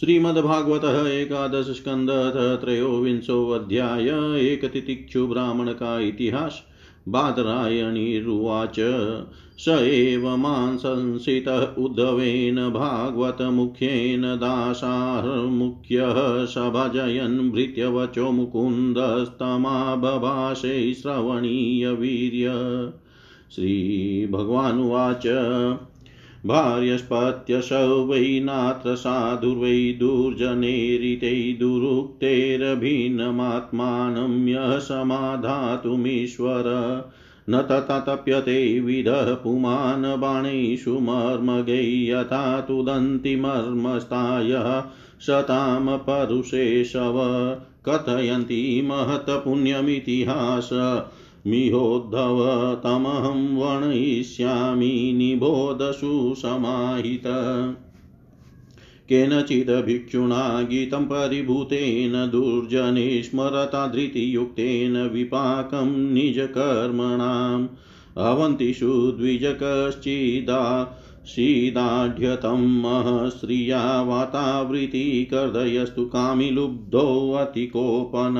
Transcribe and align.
श्रीमद्भागवत 0.00 1.06
एकादश 1.06 1.64
स्कंद 1.64 2.08
त्रयोविंशोऽध्याय 2.64 4.38
एकतितिक्षु 4.38 5.26
ब्राह्मण 5.26 5.68
का 5.68 6.00
इतिहास। 6.00 6.62
बादरायणीरुवाच। 7.08 8.76
स 9.58 9.68
एव 9.68 10.36
माँ 10.36 10.76
संसितः 10.76 11.68
उद्धवेन 11.78 12.56
भागवतमुख्येन 12.56 14.22
दासार्मुख्यः 14.22 16.44
सभजयन् 16.44 17.50
भृत्यवचो 17.50 18.30
मुकुन्दस्तमा 18.30 19.94
बभाषे 19.94 20.94
श्रवणीयवीर्य। 20.94 22.52
श्रीभगवानुवाच। 23.54 25.26
भार्यस्पत्यसौ 26.46 28.06
वै 28.06 28.40
नात्र 28.44 28.94
साधुर्वै 28.94 29.96
दुर्जनेरितै 30.00 31.56
दुरुक्तेरभिन्नमात्मानं 31.60 34.48
यः 34.48 34.78
समाधातुमीश्वर। 34.78 36.64
न 37.50 37.62
तप्यते 37.62 38.80
विदः 38.80 39.34
पुमान् 39.34 40.20
बाणेषु 40.20 41.00
मर्मगै 41.00 42.10
यथा 42.10 42.60
तुदन्तिमर्मस्तायः 42.60 44.84
शतां 45.20 45.98
परुषेशव 45.98 47.56
कथयन्ति 47.88 48.82
महत्पुण्यमितिहास। 48.84 50.68
मिहोद्धव 51.46 52.80
तमहं 52.84 53.56
वर्णयिष्यामि 53.56 55.14
निबोधसु 55.16 56.34
समाहित। 56.34 57.22
केनचिदभिक्षुणा 59.08 60.62
गीतं 60.62 61.04
परिभूतेन 61.04 62.12
दुर्जने 62.12 63.22
स्मरता 63.22 63.86
धृतियुक्तेन 63.86 64.96
विपाकं 64.96 66.14
निजकर्मणाम् 66.14 67.68
अवन्तिषु 68.16 69.14
द्विजकश्चिदा 69.18 70.94
शीदाढ्यतं 71.26 72.56
महश्रिया 72.56 74.02
वातावृत्तिकर्दयस्तु 74.02 76.04
कामिलुब्धोऽतिकोपन 76.04 78.34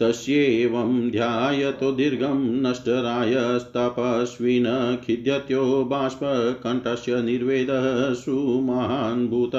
तस्येवं 0.00 1.10
ध्यायतो 1.10 1.92
दीर्घं 1.92 2.62
नष्टरायस्तपस्विन 2.62 4.98
खिद्यत्यो 5.06 5.84
बाष्पकण्ठस्य 5.84 7.22
निर्वेदः 7.22 8.14
सुमहान् 8.14 9.28
भूत। 9.28 9.52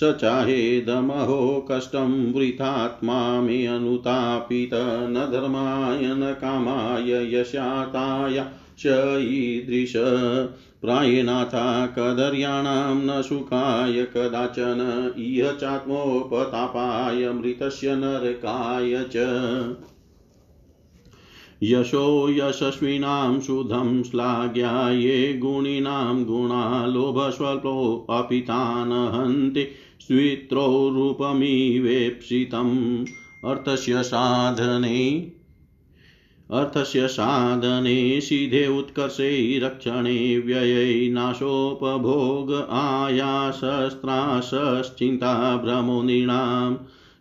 स 0.00 0.12
चाहेदमहो 0.20 1.66
कष्टं 1.70 2.32
वृथात्मा 2.32 3.40
मे 3.40 3.66
अनुतापित 3.66 4.70
न 4.74 5.28
धर्माय 5.32 6.14
न 6.14 6.32
कामाय 6.32 7.34
यशाताय 7.34 8.44
च 8.78 8.86
ईदृश 9.20 9.92
प्रायेनाथा 10.82 11.86
कदर्याणां 11.86 12.94
न 12.96 13.22
सुखाय 13.22 14.02
कदाचन 14.04 15.12
इह 15.18 15.52
चात्मोपतापाय 15.52 17.32
मृतस्य 17.32 17.96
नरकाय 17.96 19.04
च। 19.16 19.16
यशो 21.62 22.28
यशस्विनां 22.30 23.40
शुद्धं 23.40 24.02
श्लाघ्या 24.02 24.90
ये 24.90 25.32
गुणिनां 25.32 26.24
गुणा 26.24 26.86
लोभस्वल्पोऽपि 26.86 28.40
तान् 28.40 28.92
हन्ति 28.92 29.66
स्वित्रो 30.00 30.90
रूपमिवेप्सितम् 30.94 33.04
अर्थस्य 33.44 34.02
साधने 34.02 35.32
अर्थस्य 36.50 37.08
साधने 37.08 38.20
सिधे 38.20 38.66
उत्कर्षे 38.66 39.58
रक्षणे 39.58 40.38
व्यये 40.38 41.10
नाशोपभोग 41.10 42.68
आयासस्त्रासश्चिन्ता 42.70 45.56
भ्रमो 45.56 46.02
नृणाम् 46.02 46.76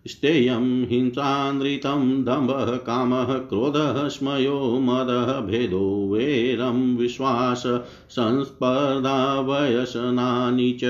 स्तेयं 0.07 0.85
हिंसानृतं 0.85 2.23
दम्भः 2.23 2.75
कामः 2.75 3.23
क्रोधः 3.23 4.07
स्मयो 4.07 4.77
मदः 4.81 5.39
भेदो 5.39 6.13
वैरं 6.13 6.97
विश्वास 6.97 7.63
संस्पर्धा 8.09 9.39
वयसनानि 9.39 10.79
च। 10.83 10.85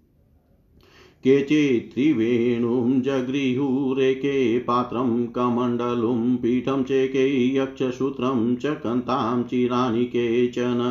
केचित् 1.27 1.93
त्रिवेणुं 1.93 3.01
जगृहुरेके 3.03 4.59
पात्रं 4.59 5.27
कमण्डलुं 5.27 6.37
पीठं 6.37 6.83
चेके 6.83 7.25
यक्षसूत्रं 7.57 8.55
च 8.57 8.75
कन्तां 8.85 9.43
चिराणि 9.43 10.05
केचन 10.05 10.83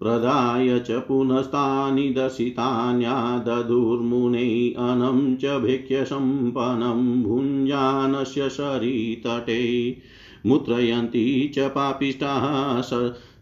प्रदाय 0.00 0.78
च 0.78 0.90
पुनस्तानि 0.90 2.14
दशितान्यादधुर्मुने 2.18 2.74
अनं 4.78 5.18
च 5.36 5.58
भिक्ष्यसम्पन्नं 5.62 7.02
भुञ्जानस्य 7.22 8.48
शरीतटे 8.50 9.58
मुद्रयन्ती 10.46 11.26
च 11.54 11.58
पापिष्टाः 11.58 12.80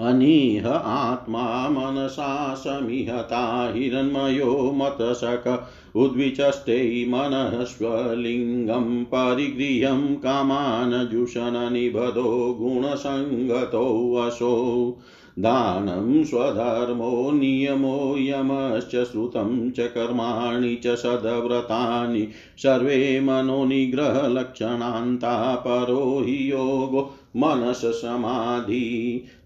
अनीह 0.00 0.68
आत्मा 0.68 1.68
मनसा 1.68 2.54
समिहता 2.54 3.72
हिरण्मयो 3.74 4.72
मतशक 4.74 5.66
उद्विचष्टे 5.96 7.06
मनःस्वलिङ्गं 7.08 9.04
परिगृह्यं 9.04 10.16
कामानजुषणनिबधो 10.16 12.56
गुणसङ्गतोऽसौ 12.60 14.94
दानं 15.38 16.24
स्वधर्मो 16.24 17.30
नियमो 17.30 18.16
यमश्च 18.18 18.90
श्रुतं 18.90 19.70
च 19.70 19.80
कर्माणि 19.80 20.74
च 20.74 20.86
सद्व्रतानि। 20.86 22.28
सर्वे 22.58 23.20
मनोनिग्रहलक्षणान्ता 23.20 25.54
परो 25.54 26.22
हि 26.26 26.50
योगो 26.50 27.14
मनससमाधि 27.36 28.84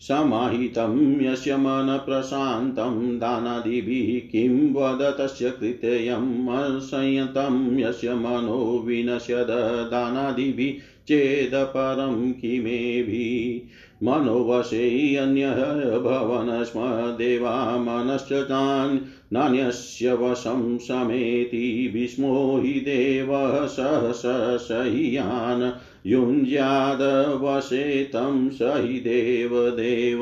समाहितं 0.00 1.20
यस्य 1.20 1.56
मनप्रशान्तं 1.56 3.18
दानादिभिः 3.18 4.20
किं 4.30 4.73
वद 4.73 5.02
तस्य 5.18 5.50
कृत्ययम् 5.50 6.80
संयतं 6.80 7.78
यस्य 7.78 8.14
मनो 8.14 8.61
विनश्यद 8.87 9.50
दानादिभिः 9.90 10.88
चेदपरं 11.09 12.32
किमेभिः 12.32 14.06
मनोवशे 14.06 15.16
अन्यः 15.16 15.56
भवन 15.99 16.64
स्म 16.64 16.80
देवा 17.16 17.78
मनश्च 17.78 18.32
तान् 18.32 18.99
नान्यस्य 19.32 20.12
वशं 20.12 20.78
समेति 20.78 21.90
भीष्मो 21.94 22.60
हि 22.64 22.72
देवः 22.72 23.66
सहस 23.66 24.22
सह्यान् 24.68 25.72
युञ्ज्यादवशे 26.06 28.04
तं 28.04 28.50
स 28.50 28.58
हि 28.62 29.00
देवदेव। 29.00 30.20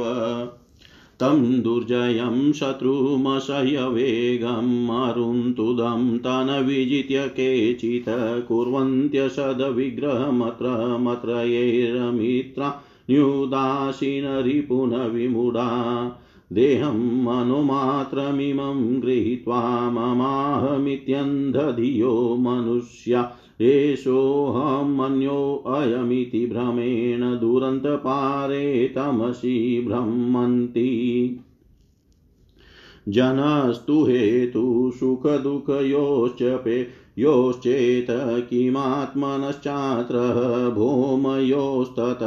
तं 1.20 1.62
दुर्जयं 1.62 2.52
शत्रुमशय 2.52 3.88
वेगम् 3.88 4.90
अरुन्तुदं 4.90 6.18
तन 6.18 6.64
विजित्य 6.66 7.28
केचित् 7.28 8.48
कुर्वन्त्यसदविग्रहमत्र 8.48 10.96
मत्रयैरमित्रा 11.00 12.80
न्युदासीनरिपुनविमूढा 13.10 15.68
देहं 16.52 17.24
मनुमात्रमिमं 17.24 19.02
गृहीत्वा 19.02 19.90
ममाहमित्यन्धधियो 19.90 22.36
मनुष्या। 22.40 23.32
एषोऽहमन्योऽयमिति 23.60 26.46
भ्रमेण 26.46 27.20
दुरन्तपारे 27.20 28.92
तमसि 28.94 29.84
भ्रमन्ति 29.88 30.90
जनस्तु 33.08 34.04
हेतु 34.04 34.90
सुखदुःखयोश्च 34.94 36.38
पे 36.42 36.86
योश्चेत 37.18 38.06
किमात्मनश्चात्र 38.50 40.16
भौमयोस्तत 40.76 42.18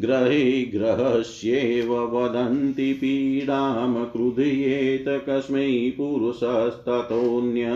ग्रहे 0.00 0.62
ग्रहस्येव 0.62 1.94
वदन्ति 1.94 2.92
पीडां 2.92 4.04
क्रुध्येत 4.04 5.24
कस्मै 5.28 5.92
पुरुषस्ततोऽन्य। 5.96 7.66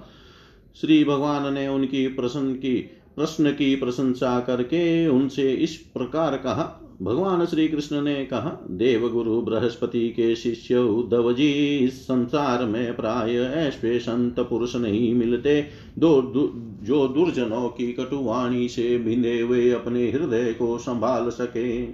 श्री 0.80 1.04
भगवान 1.04 1.54
ने 1.54 1.68
उनकी 1.68 2.06
प्रसन्न 2.08 2.54
की, 2.54 2.76
प्रश्न 3.16 3.50
की 3.50 3.76
प्रशंसा 3.76 4.40
करके 4.40 5.08
उनसे 5.08 5.52
इस 5.52 5.76
प्रकार 5.76 6.36
कहा 6.36 6.85
भगवान 7.02 7.46
श्री 7.46 7.68
कृष्ण 7.68 8.02
ने 8.02 8.24
कहा 8.24 8.66
देवगुरु 8.70 9.42
बृहस्पति 9.42 10.08
के 10.08 10.36
शिष्य 10.36 10.76
उद्धव 10.78 11.32
जी 11.32 11.78
इस 11.78 12.02
संसार 12.02 12.64
में 12.64 12.96
प्राय 12.96 13.34
ऐसे 13.36 13.98
संत 13.98 14.40
पुरुष 14.40 14.76
नहीं 14.76 15.14
मिलते। 15.14 15.66
दो 15.98 16.22
दु, 16.22 16.50
जो 16.86 17.08
दुर्जनों 17.08 17.68
की 17.68 17.92
कटुवाणी 17.92 18.68
से 18.68 18.98
भिंदे 18.98 19.40
हुए 19.40 19.70
अपने 19.70 20.10
हृदय 20.10 20.52
को 20.52 20.78
संभाल 20.78 21.30
सके। 21.30 21.86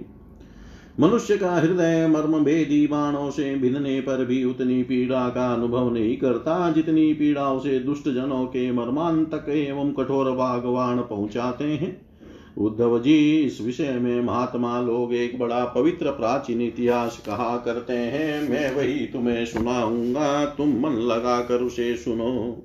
मनुष्य 0.99 1.37
का 1.37 1.55
हृदय 1.55 2.07
मर्म 2.07 2.43
भेदी 2.43 2.87
बाणों 2.87 3.31
से 3.31 3.55
भिदने 3.55 4.01
पर 4.01 4.25
भी 4.25 4.43
उतनी 4.43 4.83
पीड़ा 4.83 5.29
का 5.29 5.53
अनुभव 5.53 5.93
नहीं 5.93 6.17
करता 6.17 6.71
जितनी 6.71 7.13
पीड़ा 7.13 7.51
उसे 7.53 7.79
दुष्ट 7.79 8.09
जनों 8.09 8.45
के 8.45 8.71
मर्मांतक 8.71 9.45
एवं 9.49 9.91
कठोर 9.91 10.31
बागवान 10.31 10.99
पहुंचाते 10.99 11.63
हैं। 11.63 12.02
उद्धव 12.57 12.99
जी 12.99 13.41
इस 13.41 13.61
विषय 13.61 13.91
में 13.91 14.21
महात्मा 14.21 14.81
लोग 14.81 15.13
एक 15.13 15.39
बड़ा 15.39 15.65
पवित्र 15.65 16.11
प्राचीन 16.11 16.61
इतिहास 16.61 17.23
कहा 17.25 17.57
करते 17.57 17.93
हैं। 17.93 18.49
मैं 18.49 18.75
वही 18.75 19.05
तुम्हें 19.05 19.45
सुनाऊँगा, 19.45 20.45
तुम 20.45 20.79
मन 20.79 20.93
लगा 20.93 21.41
कर 21.41 21.61
उसे 21.61 21.95
सुनो। 21.95 22.63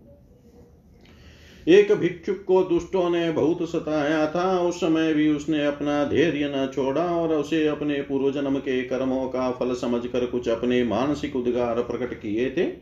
एक 1.68 1.92
भिक्षुक 1.92 2.44
को 2.46 2.62
दुष्टों 2.62 3.10
ने 3.10 3.30
बहुत 3.30 3.68
सताया 3.68 4.26
था। 4.26 4.60
उस 4.60 4.76
समय 4.76 5.14
भी 5.14 5.28
उसने 5.28 5.66
अपना 5.66 6.04
धैर्य 6.04 6.52
न 6.56 6.70
छोड़ा 6.74 7.02
और 7.02 7.34
उसे 7.34 7.66
अपने 7.66 7.94
पूर्व 7.94 8.30
जन्म 8.30 8.58
के 8.58 8.82
कर्मों 8.82 9.28
का 9.28 9.50
फल 9.50 9.74
समझकर 9.74 10.26
कुछ 10.26 10.48
अपने 10.48 10.84
मानसिक 10.84 11.36
उद्गार 11.36 11.82
प्रकट 11.82 12.14
किए 12.14 12.50
थे। 12.50 12.72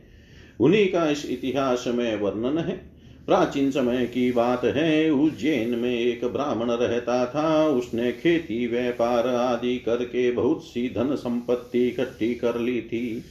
उन्हीं 0.60 0.86
का 0.86 1.10
इस 1.10 1.30
इतिहास 1.30 1.84
में 1.88 2.20
वर्णन 2.20 2.58
है। 2.58 2.95
प्राचीन 3.26 3.70
समय 3.70 4.06
की 4.06 4.32
बात 4.32 4.64
है 4.64 5.10
उज्जैन 5.10 5.70
में 5.70 5.94
एक 5.94 6.24
ब्राह्मण 6.24 6.70
रहता 6.70 7.26
था। 7.26 7.68
उसने 7.68 8.12
खेती, 8.12 8.66
व्यापार 8.66 9.26
आदि 9.26 9.76
करके 9.78 10.30
बहुत 10.32 10.62
सी 10.64 10.88
धन 10.88 11.14
संपत्ति 11.14 11.88
इकट्ठी 11.88 12.34
कर 12.34 12.58
ली 12.58 12.80
थी। 12.80 13.24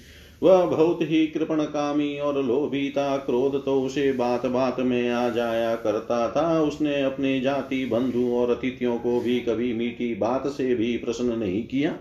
वह 0.44 0.66
बहुत 0.66 1.02
ही 1.02 1.28
कृपण 1.28 1.64
कामी 1.64 2.20
और 2.20 2.44
लोभी 2.46 2.90
था 2.90 3.18
क्रोध 3.18 3.66
तो 3.66 3.82
उसे 3.82 4.12
बात 4.12 4.46
बात 4.46 4.80
में 4.80 5.10
आ 5.10 5.30
जाया 5.30 5.76
करता 5.76 6.28
था। 6.30 6.62
उसने 6.62 7.02
अपने 7.02 7.40
जाति, 7.42 7.86
बंधु 7.86 8.28
और 8.34 8.50
अतिथियों 8.50 8.98
को 8.98 9.20
भी 9.20 9.40
कभी 9.40 9.74
मीठी 9.74 10.16
बात 10.16 10.48
से 10.48 10.76
भी 10.76 10.98
प्रसन्न 10.98 11.40
नहीं 11.40 11.64
किया। 11.64 11.98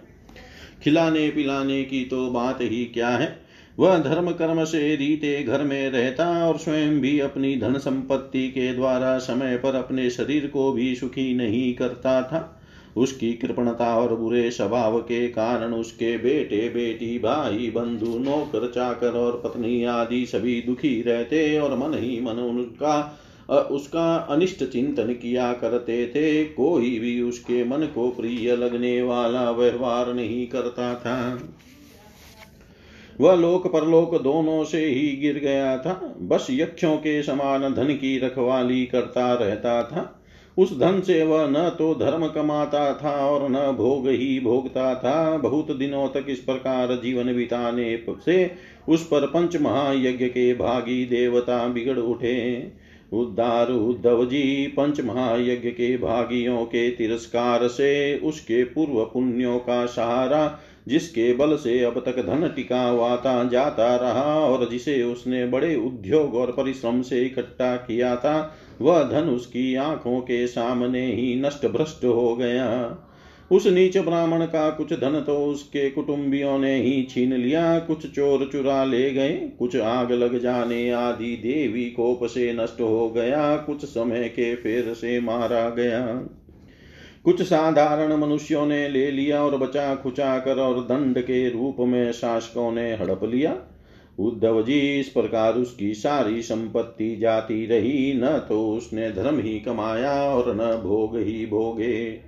खिलाने 0.85 1.29
पिलाने 1.31 1.85
की 1.85 2.05
तो 2.05 2.31
बात 2.31 2.59
ही 2.61 2.85
क्या 2.85 3.09
है? 3.09 3.44
वह 3.79 3.99
धर्म 3.99 4.31
कर्म 4.31 4.65
से 4.65 4.95
रीते 4.97 5.43
घर 5.43 5.63
में 5.63 5.91
रहता 5.91 6.27
और 6.49 6.59
स्वयं 6.59 7.01
भी 7.01 7.19
अपनी 7.21 7.57
धन 7.57 7.79
संपत्ति 7.79 8.49
के 8.49 8.73
द्वारा 8.75 9.19
समय 9.19 9.57
पर 9.57 9.75
अपने 9.75 10.11
शरीर 10.11 10.47
को 10.47 10.73
भी 10.73 10.95
सुखी 10.95 11.35
नहीं 11.35 11.75
करता 11.75 12.23
था। 12.23 12.61
उसकी 12.97 13.33
कृपणता 13.33 13.95
और 13.97 14.15
बुरे 14.17 14.51
स्वभाव 14.51 14.99
के 14.99 15.27
कारण 15.29 15.73
उसके 15.73 16.17
बेटे, 16.19 16.69
बेटी, 16.69 17.19
भाई, 17.19 17.71
बंधु, 17.71 18.19
नौकर, 18.19 18.67
चाकर 18.67 19.11
और 19.11 19.41
पत्नी 19.45 19.85
आदि 19.85 20.27
सभी 20.27 20.61
दुखी 20.63 21.03
रहते 21.03 21.59
और 21.59 21.77
मन 21.79 21.95
ही 21.95 22.21
मन 22.21 22.41
उनका 22.41 23.21
उसका 23.51 24.15
अनिष्ट 24.17 24.65
चिंतन 24.65 25.13
किया 25.13 25.53
करते 25.53 26.07
थे। 26.07 26.45
कोई 26.45 26.99
भी 26.99 27.21
उसके 27.23 27.65
मन 27.65 27.87
को 27.95 28.09
प्रिय 28.11 28.57
लगने 28.57 29.03
वाला 29.03 29.51
व्यवहार 29.51 30.15
नहीं 30.15 30.47
करता 30.47 30.95
था। 30.95 31.19
वह 33.21 33.35
लोक 33.35 33.67
परलोक 33.67 34.23
दोनों 34.23 34.65
से 34.65 34.85
ही 34.87 35.17
गिर 35.17 35.39
गया 35.39 35.77
था। 35.79 36.17
बस 36.23 36.47
यक्षों 36.51 36.97
के 36.97 37.23
समान 37.23 37.75
धन 37.75 37.93
की 37.95 38.19
रखवाली 38.19 38.85
करता 38.87 39.33
रहता 39.35 39.83
था। 39.83 40.21
उस 40.59 40.79
धन 40.79 41.01
से 41.01 41.23
वह 41.25 41.47
न 41.47 41.69
तो 41.79 41.95
धर्म 41.95 42.27
कमाता 42.27 42.93
था 42.95 43.15
और 43.27 43.49
न 43.49 43.73
भोग 43.73 44.09
ही 44.09 44.41
भोगता 44.41 44.95
था। 44.95 45.37
बहुत 45.37 45.77
दिनों 45.77 46.09
तक 46.09 46.27
इस 46.29 46.39
प्रकार 46.39 46.95
जीवन 46.95 47.35
बिताने 47.37 48.05
से 48.27 48.51
उस 48.89 49.07
पर 49.07 49.27
पंच 49.27 49.57
महायज्ञ 49.57 50.27
के 50.27 50.55
भागी 50.55 51.05
देवता 51.05 51.67
बिगड़ 51.69 51.99
उठे। 51.99 52.73
उद्धार 53.13 53.71
उद्धव 53.71 54.25
जी 54.25 54.67
पंच 54.67 55.01
महायज्ञ 55.01 55.71
के 55.71 55.97
भागियों 55.97 56.65
के 56.65 56.91
तिरस्कार 56.91 57.67
से 57.69 58.19
उसके 58.19 58.63
पूर्व 58.65 59.05
पुण्यों 59.05 59.59
का 59.59 59.87
सहारा 59.87 60.47
जिसके 60.89 61.33
बल 61.35 61.57
से 61.57 61.83
अब 61.85 62.03
तक 62.07 62.17
धन 62.27 62.49
टिका 62.49 62.83
हुआ 62.83 63.17
जाता 63.45 63.97
रहा 63.97 64.39
और 64.41 64.69
जिसे 64.71 65.03
उसने 65.03 65.47
बड़े 65.47 65.77
उद्योग 65.77 66.35
और 66.35 66.53
परिश्रम 66.53 67.03
से 67.03 67.21
इकट्ठा 67.21 67.77
किया 67.77 68.17
था, 68.17 68.57
वह 68.81 69.03
धन 69.03 69.29
उसकी 69.29 69.75
आँखों 69.75 70.21
के 70.21 70.47
सामने 70.47 71.07
ही 71.07 71.41
नष्ट 71.41 71.67
भ्रष्ट 71.67 72.05
हो 72.05 72.37
गया। 72.37 72.99
उस 73.51 73.67
नीच 73.67 73.99
ब्राह्मण 73.99 74.45
का 74.45 74.71
कुछ 74.71 74.93
धन 74.93 75.21
तो 75.21 75.37
उसके 75.47 75.91
कुटुंबियों 75.91 76.59
ने 76.59 76.75
ही 76.77 77.03
छीन 77.11 77.33
लिया, 77.33 77.79
कुछ 77.79 78.07
चोर 78.07 78.49
चुरा 78.53 78.85
ले 78.85 79.11
गए, 79.11 79.33
कुछ 79.59 79.77
आग 79.77 80.13
लग 80.13 80.41
जाने 80.41 80.91
आदि 80.91 81.37
देवी 81.37 81.85
कोप 81.85 82.25
से 82.25 82.53
नष्ट 82.53 82.81
हो 82.81 83.11
गया, 83.11 83.57
कुछ 83.57 83.85
समय 83.85 84.29
के 84.29 84.55
फेर 84.55 84.95
से 84.95 85.21
मारा 85.21 85.71
गया। 85.71 86.29
कुछ 87.25 87.43
साधारण 87.43 88.17
मनुष्यों 88.17 88.67
ने 88.67 88.89
ले 88.89 89.11
लिया 89.11 89.45
और 89.45 89.57
बचा, 89.57 89.95
खुचा 89.95 90.39
कर 90.39 90.59
और 90.59 90.81
दंड 90.81 91.19
के 91.19 91.51
रूप 91.51 91.77
में 91.81 92.13
शासकों 92.13 92.73
ने 92.73 92.93
हड़प 92.95 93.21
लिया। 93.25 93.57
उद्धव 94.19 94.63
जी, 94.63 95.01
इस 95.01 95.09
प्रकार 95.09 95.55
उसकी 95.55 95.95
सारी 95.95 96.43
संपत्ति 96.43 97.17
जाती 97.17 97.67
रही। 97.67 98.13
न 98.15 98.27
तो 98.49 98.71
उसने 98.71 99.11
धर्म 99.11 99.39
ही 99.39 99.61
कमाया 99.61 100.13
और 100.13 100.55
न 100.55 100.83
भोग 100.83 101.17
ही 101.17 101.47
भोगे। 101.47 102.21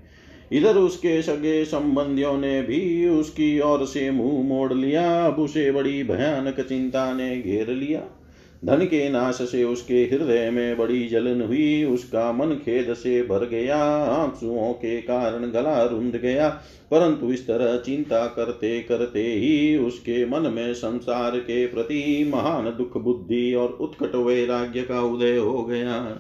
इधर 0.53 0.76
उसके 0.76 1.23
सगे 1.23 1.65
संबंधियों 1.65 2.38
ने 2.38 2.62
भी 2.62 3.09
उसकी 3.09 3.61
ओर 3.61 3.87
से 3.87 4.11
मुँह 4.11 4.49
मोड़ 4.49 4.73
लिया। 4.75 5.26
अब 5.26 5.38
उसे 5.38 5.73
बड़ी 5.73 6.03
भयानक 6.03 6.61
चिंता 6.61 7.15
ने 7.15 7.43
घेर 7.43 7.71
लिया। 7.71 8.16
धन 8.65 8.77
के 8.77 9.09
नाश 9.09 9.35
से 9.35 9.65
उसके 9.65 9.95
हृदय 9.95 10.51
में 10.51 10.79
बड़ी 10.79 11.09
जलन 11.09 11.43
हुई। 11.43 11.85
उसका 11.85 12.33
मन 12.33 12.47
खेद 12.47 12.95
से 12.95 13.23
भर 13.23 13.49
गया, 13.49 13.85
आंसुओं 14.05 14.73
के 14.73 15.03
कारण 15.03 15.51
गला 15.51 15.83
रुंध 15.83 16.17
गया। 16.17 16.49
परंतु 16.91 17.33
इस 17.33 17.47
तरह 17.47 17.77
चिंता 17.77 18.27
करते 18.27 18.81
करते 18.81 19.23
ही 19.23 19.76
उसके 19.78 20.26
मन 20.26 20.41
में 20.41 20.75
संसार 20.75 21.39
के 21.39 21.67
प्रति 21.67 22.30
महान 22.35 22.65
दुख, 22.65 22.97
बुद्धि 22.97 23.54
और 23.54 23.69
उत्कट 23.69 24.15
वैराग्य 24.15 24.83
का 24.83 25.02
उदय 25.02 25.37
हो 25.37 25.63
गया। 25.65 26.19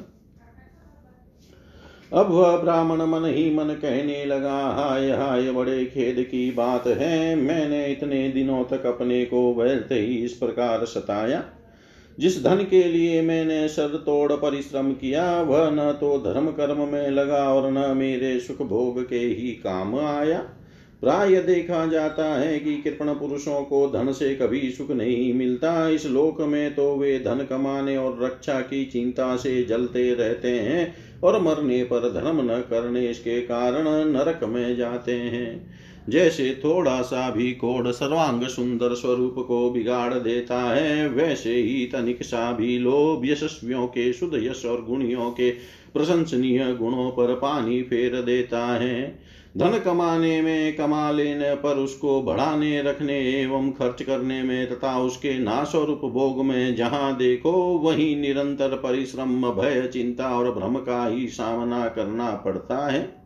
अब 2.12 2.30
वह 2.30 2.56
ब्राह्मण 2.56 2.96
मन 2.96 3.24
ही 3.24 3.54
मन 3.54 3.64
कहने 3.64 4.24
लगा, 4.24 4.62
हाय 4.66 5.10
हाय, 5.10 5.50
बड़े 5.50 5.84
खेद 5.84 6.24
की 6.30 6.50
बात 6.50 6.86
है। 6.86 7.34
मैंने 7.34 7.86
इतने 7.86 8.28
दिनों 8.28 8.64
तक 8.64 8.86
अपने 8.86 9.24
को 9.24 9.54
व्यर्थ 9.54 9.92
ही 9.92 10.24
इस 10.24 10.32
प्रकार 10.32 10.84
सताया। 10.84 11.44
जिस 12.18 12.42
धन 12.44 12.56
के 12.56 12.82
लिए 12.84 13.20
मैंने 13.22 13.68
सर 13.68 13.96
तोड़ 13.96 14.32
परिश्रम 14.32 14.92
किया, 14.92 15.40
वह 15.42 15.70
न 15.70 15.92
तो 15.92 16.18
धर्म 16.18 16.46
कर्म 16.50 16.78
में 16.88 17.10
लगा 17.10 17.42
और 17.52 17.70
न 17.70 17.96
मेरे 17.96 18.38
सुख 18.40 18.62
भोग 18.62 19.08
के 19.08 19.18
ही 19.18 19.50
काम 19.62 19.98
आया। 19.98 20.38
प्राय 21.02 21.36
देखा 21.36 21.84
जाता 21.86 22.24
है 22.34 22.58
कि 22.58 22.74
कृपण 22.76 23.12
पुरुषों 23.14 23.60
को 23.62 23.86
धन 23.88 24.12
से 24.12 24.34
कभी 24.34 24.70
सुख 24.70 24.90
नहीं 24.90 25.32
मिलता। 25.34 25.88
इस 25.88 26.06
लोक 26.06 26.40
में 26.40 26.74
तो 26.74 26.94
वे 26.96 27.18
धन 27.18 27.46
कमाने 27.50 27.96
और 27.96 28.24
रक्षा 28.24 28.60
की 28.60 28.84
चिंता 28.84 29.36
से 29.36 29.62
जलते 29.62 30.12
रहते 30.14 30.50
हैं 30.50 30.94
और 31.22 31.40
मरने 31.42 31.82
पर 31.84 32.12
धर्म 32.12 32.40
न 32.42 32.58
करने 32.60 33.06
इसके 33.08 33.40
कारण 33.40 33.88
नरक 34.12 34.44
में 34.44 34.76
जाते 34.76 35.12
हैं। 35.12 35.74
जैसे 36.08 36.60
थोड़ा 36.64 37.02
सा 37.02 37.30
भी 37.30 37.52
कोड 37.52 37.90
सर्वांग 37.90 38.42
सुंदर 38.42 38.94
स्वरूप 38.94 39.34
को 39.48 39.70
बिगाड़ 39.70 40.14
देता 40.14 40.60
है, 40.60 41.08
वैसे 41.08 41.54
ही 41.54 41.86
तनिक 41.86 42.22
सा 42.22 42.52
भी 42.52 42.78
लोभ 42.78 43.26
यशस्वियों 43.26 43.86
के, 43.86 44.12
शुद्ध 44.12 44.34
यश 44.34 44.64
और 44.64 44.84
गुणियों 44.84 45.30
के 45.30 45.50
प्रशंसनीय 45.94 46.74
गुणों 46.74 47.10
पर 47.10 47.34
पानी 47.34 47.82
फेर 47.82 48.22
देता 48.22 48.66
है। 48.66 49.26
धन 49.56 49.78
कमाने 49.78 50.42
में 50.42 50.76
कमा 50.76 51.10
लेने 51.10 51.54
पर 51.54 51.76
उसको 51.76 52.22
बढ़ाने, 52.22 52.82
रखने 52.82 53.42
एवं 53.42 53.70
खर्च 53.70 54.02
करने 54.02 54.42
में 54.42 54.70
तथा 54.70 54.98
उसके 55.00 55.38
नाश 55.38 55.74
और 55.74 55.90
उपभोग 55.90 56.44
में 56.44 56.76
जहाँ 56.76 57.16
देखो, 57.16 57.52
वही 57.52 58.16
निरंतर 58.16 58.68
परिश्रम, 58.68 59.42
भय, 59.42 59.90
चिंता 59.92 60.38
और 60.38 60.52
भ्रम 60.52 60.76
का 60.76 61.06
ही 61.06 61.26
सामना 61.28 61.88
करना 61.88 62.30
पड़ता 62.30 62.88
है। 62.88 63.25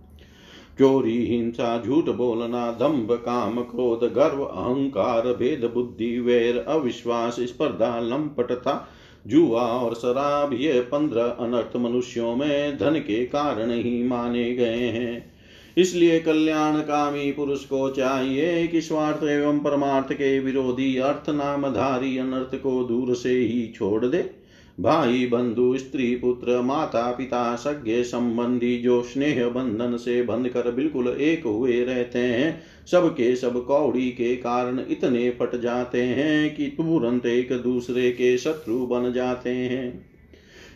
चोरी, 0.80 1.26
हिंसा, 1.26 1.82
झूठ 1.86 2.04
बोलना 2.04 2.72
दम्भ 2.72 3.12
काम, 3.12 3.60
क्रोध, 3.60 4.12
गर्व, 4.12 4.42
अहंकार, 4.42 5.22
भेद, 5.22 5.70
बुद्धि, 5.74 6.20
वैर, 6.20 6.64
अविश्वास, 6.68 7.36
स्पर्धा, 7.40 8.00
लंपटता, 8.00 8.88
जुआ 9.26 9.62
और 9.62 9.94
शराब, 9.94 10.52
ये 10.52 10.80
पंद्रह 10.80 11.24
अनर्थ 11.24 11.76
मनुष्यों 11.76 12.36
में 12.36 12.78
धन 12.78 12.94
के 12.94 13.26
कारण 13.26 13.70
ही 13.70 14.02
माने 14.02 14.52
गए 14.52 14.88
हैं। 14.88 15.32
इसलिए 15.76 16.20
कल्याण 16.20 16.76
कामी 16.76 17.32
पुरुष 17.32 17.64
को 17.64 17.90
चाहिए 17.90 18.66
कि 18.66 18.80
स्वार्थ 18.80 19.24
एवं 19.24 19.58
परमार्थ 19.58 20.12
के 20.12 20.40
विरोधी 20.40 20.96
अर्थ 20.96 21.30
नामधारी 21.30 22.18
अनर्थ 22.18 22.54
को 22.54 22.84
दूर 22.84 23.14
से 23.14 23.32
ही 23.32 23.72
छोड़ 23.76 24.06
दे। 24.06 24.39
भाई, 24.80 25.26
बंधु, 25.26 25.78
स्त्री, 25.78 26.16
पुत्र, 26.16 26.60
माता, 26.60 27.12
पिता 27.12 27.56
सज्ञ 27.56 28.02
संबंधी, 28.02 28.78
जो 28.78 29.02
स्नेह 29.02 29.48
बंधन 29.48 29.96
से 29.96 30.22
बंध 30.22 30.48
कर 30.48 30.70
बिल्कुल 30.70 31.08
एक 31.08 31.44
हुए 31.44 31.84
रहते 31.84 32.18
हैं, 32.18 32.62
सबके 32.90 33.36
सब 33.36 33.66
कौड़ी 33.66 34.10
के 34.10 34.36
कारण 34.36 34.80
इतने 34.90 35.30
फट 35.30 35.60
जाते 35.60 36.02
हैं 36.02 36.54
कि 36.54 36.66
तुरंत 36.66 37.26
एक 37.26 37.52
दूसरे 37.52 38.10
के 38.10 38.38
शत्रु 38.38 38.78
बन 38.78 39.12
जाते 39.12 39.50
हैं। 39.50 40.10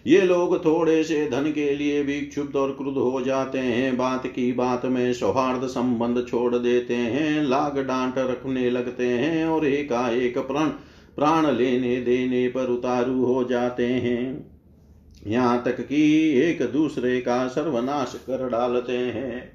ये 0.07 0.21
लोग 0.21 0.65
थोड़े 0.65 1.05
से 1.05 1.31
धन 1.31 1.53
के 1.53 1.75
लिए 1.75 2.03
भी 2.03 2.21
क्षुब्ध 2.21 2.57
और 2.57 2.71
क्रुद्ध 2.71 2.99
हो 2.99 3.21
जाते 3.21 3.59
हैं, 3.59 3.97
बात 3.97 4.27
की 4.27 4.53
बात 4.53 4.87
में 4.87 5.13
सौहार्द 5.13 5.67
संबंध 5.67 6.27
छोड़ 6.29 6.55
देते 6.55 6.95
हैं, 6.95 7.43
लाग 7.43 7.79
डांट 7.79 8.15
रखने 8.19 8.71
लगते 8.71 9.07
हैं 9.07 9.47
और 9.47 9.67
एकाएक 9.67 10.39
प्रण 10.39 10.71
प्राण 11.17 11.51
लेने 11.51 11.97
देने 12.01 12.49
पर 12.49 12.67
उतारू 12.67 13.25
हो 13.25 13.45
जाते 13.45 13.87
हैं। 13.87 14.55
यहाँ 15.27 15.63
तक 15.65 15.81
कि 15.81 16.31
एक 16.41 16.63
दूसरे 16.63 17.21
का 17.21 17.49
सर्वनाश 17.49 18.21
कर 18.27 18.49
डालते 18.49 18.97
हैं। 18.97 19.55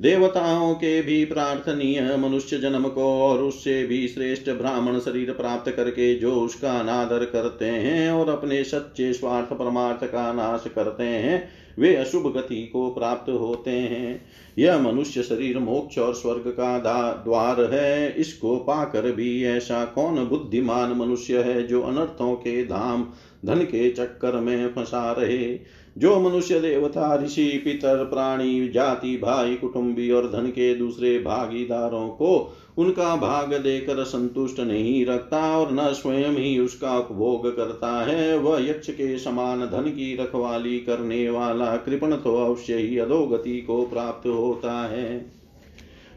देवताओं 0.00 0.74
के 0.74 1.02
भी 1.02 1.24
प्रार्थनीय 1.24 2.16
मनुष्य 2.16 2.58
जन्म 2.58 2.88
को 2.88 3.04
और 3.20 3.38
उससे 3.38 3.86
भी 3.86 4.08
श्रेष्ठ 4.08 4.50
ब्राह्मण 4.50 4.98
शरीर 4.98 5.32
प्राप्त 5.32 5.72
करके 5.72 6.14
जो 6.14 6.34
उसका 6.34 6.72
अनादर 6.72 7.24
करते 7.24 7.64
हैं 7.64 8.10
और 8.12 8.28
अपने 8.28 8.64
सच्चे 8.64 9.12
स्वार्थ 9.12 9.46
परमार्थ 9.46 10.04
का 10.04 10.32
नाश 10.32 10.64
करते 10.74 11.04
हैं 11.04 11.61
वे 11.78 11.96
अशुभ 11.96 12.34
गति 12.36 12.66
को 12.66 12.90
प्राप्त 12.90 13.30
होते 13.30 13.70
हैं। 13.70 14.26
यह 14.58 14.78
मनुष्य 14.78 15.22
शरीर, 15.22 15.58
मोक्ष 15.58 15.98
और 15.98 16.14
स्वर्ग 16.14 16.54
का 16.60 16.78
द्वार 17.24 17.60
है। 17.74 18.12
इसको 18.12 18.56
पाकर 18.56 19.12
भी 19.12 19.44
ऐसा 19.44 19.84
कौन 19.84 20.24
बुद्धिमान 20.24 20.92
मनुष्य 20.92 21.42
है 21.42 21.66
जो 21.66 21.82
अनर्थों 21.82 22.34
के 22.34 22.64
धाम, 22.64 23.06
धन 23.46 23.60
के 23.60 23.90
चक्कर 23.90 24.32
में 24.32 24.74
फंसा 24.74 25.12
रहे? 25.12 25.58
जो 25.98 26.18
मनुष्य 26.20 26.60
देवता, 26.60 27.14
ऋषि, 27.16 27.46
पितर, 27.64 28.04
प्राणी, 28.04 28.68
जाति, 28.68 29.16
भाई, 29.16 29.54
कुटुंबी 29.54 30.10
और 30.10 30.26
धन 30.26 30.46
के 30.46 30.74
दूसरे 30.74 31.18
भागीदारों 31.18 32.08
को 32.08 32.58
उनका 32.78 33.16
भाग 33.16 33.52
देकर 33.54 34.02
संतुष्ट 34.04 34.60
नहीं 34.60 35.04
रखता 35.06 35.40
और 35.58 35.72
न 35.72 35.92
स्वयं 35.92 36.36
ही 36.36 36.58
उसका 36.58 36.96
उपभोग 36.98 37.56
करता 37.56 37.90
है, 38.04 38.38
वह 38.38 38.68
यक्ष 38.70 38.90
के 38.90 39.18
समान 39.18 39.60
धन 39.60 39.90
की 39.90 40.16
रखवाली 40.16 40.78
करने 40.78 41.28
वाला 41.30 41.76
कृपण 41.76 42.16
तो 42.16 42.36
अवश्य 42.36 42.76
ही 42.76 42.98
अधोगति 42.98 43.60
को 43.60 43.82
प्राप्त 43.82 44.26
होता 44.26 44.80
है। 44.88 45.24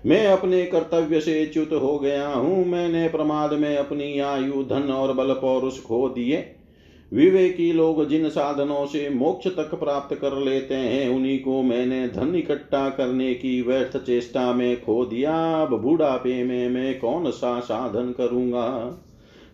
मैं 0.05 0.27
अपने 0.27 0.65
कर्तव्य 0.65 1.19
से 1.19 1.45
च्युत 1.45 1.73
हो 1.73 1.97
गया 1.99 2.27
हूँ, 2.27 2.65
मैंने 2.65 3.07
प्रमाद 3.07 3.53
में 3.53 3.77
अपनी 3.77 4.19
आयु, 4.19 4.63
धन 4.63 4.91
और 4.91 5.13
बल 5.13 5.33
पौरुष 5.33 5.81
खो 5.81 6.07
दिए। 6.09 6.55
विवेकी 7.13 7.73
लोग 7.73 8.07
जिन 8.09 8.29
साधनों 8.29 8.85
से 8.85 9.09
मोक्ष 9.09 9.47
तक 9.47 9.75
प्राप्त 9.75 10.15
कर 10.15 10.37
लेते 10.37 10.75
हैं, 10.75 11.09
उन्हीं 11.09 11.39
को 11.39 11.61
मैंने 11.61 12.07
धन 12.07 12.35
इकट्ठा 12.35 12.89
करने 12.89 13.33
की 13.33 13.61
व्यर्थ 13.61 13.97
चेष्टा 13.97 14.53
में 14.53 14.83
खो 14.83 15.05
दिया। 15.05 15.61
अब 15.61 15.81
बूढ़ापे 15.81 16.43
में 16.43 16.69
मैं 16.69 16.99
कौन 16.99 17.31
सा 17.31 17.59
साधन 17.59 18.13
करूँगा? 18.17 18.97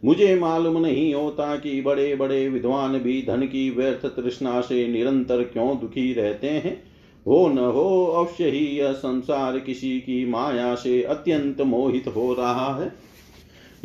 मुझे 0.05 0.35
मालूम 0.35 0.81
नहीं 0.81 1.13
होता 1.13 1.55
कि 1.55 1.81
बड़े 1.81 2.15
बड़े 2.15 2.49
विद्वान 2.49 2.99
भी 2.99 3.25
धन 3.27 3.41
की 3.41 3.69
व्यर्थ 3.69 4.05
तृष्णा 4.05 4.61
से 4.61 4.87
निरंतर 4.87 5.43
क्यों 5.43 5.79
दुखी 5.79 6.13
रहते 6.13 6.47
हैं। 6.47 6.83
हो 7.27 7.47
न 7.47 7.57
हो, 7.57 8.05
अवश्य 8.05 8.49
ही 8.49 8.65
यह 8.65 8.91
संसार 8.91 9.59
किसी 9.59 9.99
की 9.99 10.25
माया 10.25 10.75
से 10.75 11.03
अत्यंत 11.03 11.61
मोहित 11.61 12.07
हो 12.07 12.33
रहा 12.33 12.81
है। 12.81 13.11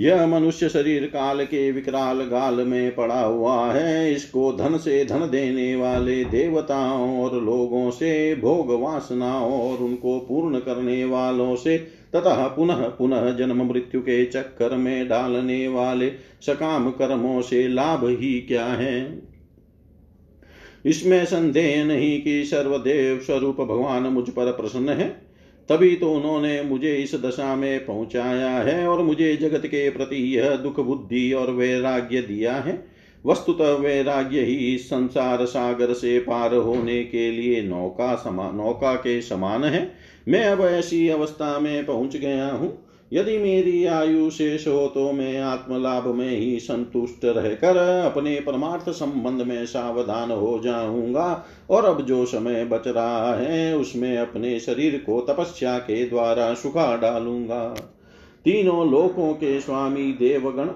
यह 0.01 0.27
मनुष्य 0.27 0.69
शरीर 0.69 1.07
काल 1.07 1.45
के 1.45 1.73
विकराल 1.73 2.23
गाल 2.23 2.55
में 2.55 2.95
पड़ा 2.95 3.21
हुआ 3.21 3.73
है। 3.73 4.13
इसको 4.15 4.53
धन 4.53 4.77
से 4.77 5.05
धन 5.05 5.21
देने 5.31 5.77
वाले 5.77 6.25
देवताओं 6.25 7.25
और 7.25 7.43
लोगों 7.43 7.91
से, 7.91 8.35
भोग 8.35 8.83
वासनाओं 8.83 9.71
और 9.71 9.79
उनको 9.79 10.19
पूर्ण 10.19 10.59
करने 10.59 11.05
वालों 11.05 11.57
से 11.57 11.79
तथा 12.17 12.49
पुनः 12.49 12.89
पुनः 12.89 13.31
जन्म 13.31 13.73
मृत्यु 13.73 14.01
के 14.01 14.25
चक्कर 14.25 14.77
में 14.77 15.09
डालने 15.09 15.69
वाले 15.69 16.11
सकाम 16.47 16.91
कर्मों 16.91 17.43
से 17.43 17.69
लाभ 17.69 18.05
ही 18.09 18.41
क्या 18.41 18.67
है? 18.67 19.23
इसमें 20.87 21.25
संदेह 21.25 21.85
नहीं 21.85 22.23
कि 22.23 22.45
सर्वदेव 22.45 23.19
स्वरूप 23.19 23.61
भगवान 23.61 24.03
मुझ 24.03 24.29
पर 24.29 24.53
प्रसन्न 24.53 24.89
है। 24.89 25.26
तभी 25.69 25.97
तो 25.97 26.13
उन्होंने 26.13 26.63
मुझे 26.63 26.95
इस 26.95 27.15
दशा 27.15 27.57
में 27.57 27.85
पहुँचाया 27.87 28.51
है 28.51 28.89
और 28.89 29.03
मुझे 29.03 29.37
जगत 29.37 29.67
के 29.67 29.91
प्रति 29.91 30.17
यह 30.37 30.57
दुख 30.57 30.81
बुद्धि 30.81 31.33
और 31.33 31.51
वैराग्य 31.51 32.23
दिया 32.23 32.55
है। 32.55 32.85
वस्तुतः 33.27 33.73
वैराग्य 33.73 34.41
ही 34.41 34.79
संसार 34.79 35.45
सागर 35.45 35.93
से 35.93 36.19
पार 36.19 36.55
होने 36.55 37.05
के 37.05 37.31
लिए 37.31 37.63
नौका 37.63 38.15
समा, 38.15 38.51
नौका 38.51 38.95
के 38.95 39.21
समान 39.23 39.65
है। 39.65 39.93
मैं 40.29 40.45
अब 40.45 40.61
ऐसी 40.61 41.09
अवस्था 41.09 41.59
में 41.59 41.87
पहुँच 41.87 42.17
गया 42.17 42.49
हूँ। 42.49 42.86
यदि 43.13 43.37
मेरी 43.39 43.85
आयु 43.85 44.29
शेष 44.31 44.67
हो 44.69 44.87
तो 44.87 45.11
मैं 45.13 45.39
आत्मलाभ 45.41 46.07
में 46.09 46.31
ही 46.31 46.59
संतुष्ट 46.61 47.25
रहकर 47.25 47.77
अपने 47.77 48.39
परमार्थ 48.41 48.89
संबंध 48.91 49.43
में 49.43 49.67
सावधान 49.67 50.31
हो 50.31 50.59
जाऊँगा। 50.65 51.45
और 51.71 51.85
अब 51.85 52.01
जो 52.01 52.25
समय 52.25 52.65
बच 52.65 52.87
रहा 52.87 53.35
है, 53.35 53.77
उसमें 53.77 54.17
अपने 54.19 54.59
शरीर 54.61 54.97
को 55.07 55.21
तपस्या 55.21 55.79
के 55.79 56.05
द्वारा 56.05 56.53
सुखा 56.55 56.97
डालूँगा। 56.97 57.65
तीनों 58.45 58.91
लोकों 58.91 59.33
के 59.35 59.61
स्वामी 59.61 60.13
देवगण, 60.13 60.71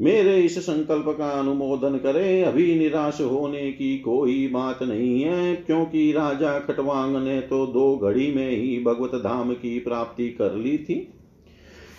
मेरे 0.00 0.36
इस 0.36 0.58
संकल्प 0.58 1.04
का 1.08 1.28
अनुमोदन 1.30 1.96
करे। 1.96 2.42
अभी 2.42 2.74
निराश 2.78 3.20
होने 3.20 3.70
की 3.72 3.96
कोई 3.98 4.46
बात 4.48 4.82
नहीं 4.82 5.22
है, 5.22 5.54
क्योंकि 5.56 6.10
राजा 6.12 6.58
खटवांग 6.58 7.16
ने 7.16 7.40
तो 7.40 7.66
दो 7.66 7.96
घड़ी 7.96 8.32
में 8.34 8.50
ही 8.50 8.78
भगवत 8.84 9.14
धाम 9.14 9.52
की 9.52 9.78
प्राप्ति 9.78 10.28
कर 10.28 10.54
ली 10.54 10.76
थी। 10.78 10.96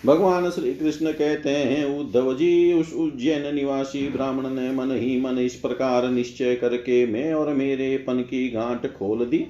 भगवान 0.06 0.50
श्री 0.50 0.74
कृष्ण 0.74 1.12
कहते 1.12 1.50
हैं, 1.50 2.00
उद्धव 2.00 2.34
जी, 2.34 2.72
उस 2.72 2.94
उज्जैन 2.94 3.54
निवासी 3.54 4.08
ब्राह्मण 4.08 4.50
ने 4.50 4.72
मन 4.72 4.90
ही 4.90 5.20
मन 5.20 5.38
इस 5.38 5.54
प्रकार 5.54 6.08
निश्चय 6.08 6.54
करके 6.54 7.06
मैं 7.06 7.34
और 7.34 7.54
मेरे 7.54 7.96
पन 7.96 8.14
की 8.14 8.50
गांठ 8.50 8.86
खोल 8.86 9.24
दी। 9.24 9.46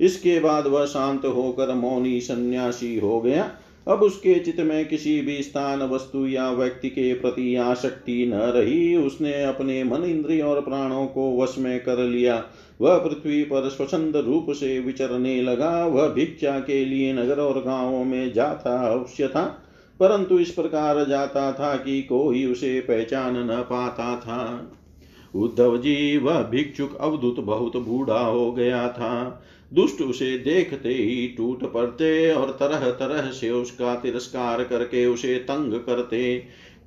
इसके 0.00 0.40
बाद 0.40 0.66
वह 0.66 0.84
शांत 0.86 1.24
होकर 1.24 1.74
मौनी 1.74 2.20
सन्यासी 2.20 2.98
हो 2.98 3.20
गया। 3.20 3.50
अब 3.88 4.02
उसके 4.02 4.34
चित्त 4.34 4.60
में 4.60 4.88
किसी 4.88 5.20
भी 5.20 5.42
स्थान, 5.42 5.82
वस्तु 5.82 6.26
या 6.26 6.50
व्यक्ति 6.50 6.88
के 6.88 7.14
प्रति 7.14 7.56
आसक्ति 7.56 8.26
न 8.26 8.34
रही। 8.34 8.96
उसने 8.96 9.44
अपने 9.44 9.84
मन 9.84 10.04
इंद्रिय 10.04 10.42
और 10.42 10.60
प्राणों 10.60 11.06
को 11.06 11.42
वश 11.42 11.54
में 11.58 11.80
कर 11.80 11.98
लिया। 11.98 12.44
वह 12.80 12.98
पृथ्वी 12.98 13.42
पर 13.42 13.68
स्वच्छंद 13.68 14.16
रूप 14.16 14.46
से 14.50 14.78
विचरने 14.78 15.42
लगा। 15.42 15.86
वह 15.86 16.08
भिक्षा 16.08 16.60
के 16.60 16.84
लिए 16.84 17.12
नगर 17.12 17.38
और 17.38 17.62
गाँवों 17.62 18.04
में 18.04 18.32
जाता 18.32 18.92
अवश्य 18.92 19.28
था। 19.28 19.60
परंतु 20.00 20.38
इस 20.38 20.50
प्रकार 20.50 21.04
जाता 21.04 21.52
था 21.52 21.74
कि 21.76 22.00
कोई 22.02 22.44
उसे 22.46 22.80
पहचान 22.80 23.36
न 23.50 23.60
पाता 23.62 24.16
था। 24.16 24.70
उद्धव 25.34 25.76
जी, 25.76 26.16
वह 26.16 26.42
भिक्षुक 26.42 26.96
अवधुत 26.96 27.40
बहुत 27.40 27.76
बूढ़ा 27.76 28.20
हो 28.20 28.50
गया 28.52 28.88
था। 28.88 29.42
दुष्ट 29.72 30.02
उसे 30.02 30.36
देखते 30.38 30.88
ही 30.88 31.26
टूट 31.36 31.62
पड़ते 31.72 32.32
और 32.32 32.50
तरह 32.50 32.90
तरह 32.90 33.30
से 33.30 33.50
उसका 33.50 33.94
तिरस्कार 33.94 34.62
करके 34.64 35.06
उसे 35.06 35.34
तंग 35.38 35.72
करते। 35.80 36.36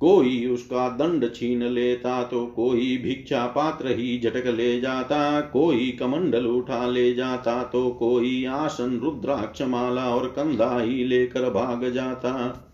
कोई 0.00 0.46
उसका 0.46 0.88
दंड 0.88 1.28
छीन 1.34 1.62
लेता 1.64 2.22
तो 2.22 2.44
कोई 2.46 2.96
भिक्षा 2.98 3.44
पात्र 3.46 3.88
ही 3.88 4.18
झटक 4.18 4.46
ले 4.46 4.80
जाता, 4.80 5.40
कोई 5.40 5.90
कमंडल 5.90 6.46
उठा 6.46 6.86
ले 6.86 7.12
जाता 7.14 7.62
तो 7.62 7.88
कोई 7.90 8.44
आसन, 8.44 8.98
रुद्राक्ष 8.98 9.62
माला 9.62 10.08
और 10.08 10.28
कंधा 10.28 10.78
ही 10.80 11.04
लेकर 11.04 11.50
भाग 11.50 11.88
जाता। 11.90 12.64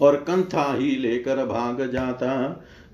और 0.00 0.16
कंथा 0.22 0.72
ही 0.74 0.96
लेकर 0.96 1.44
भाग 1.46 1.90
जाता। 1.92 2.32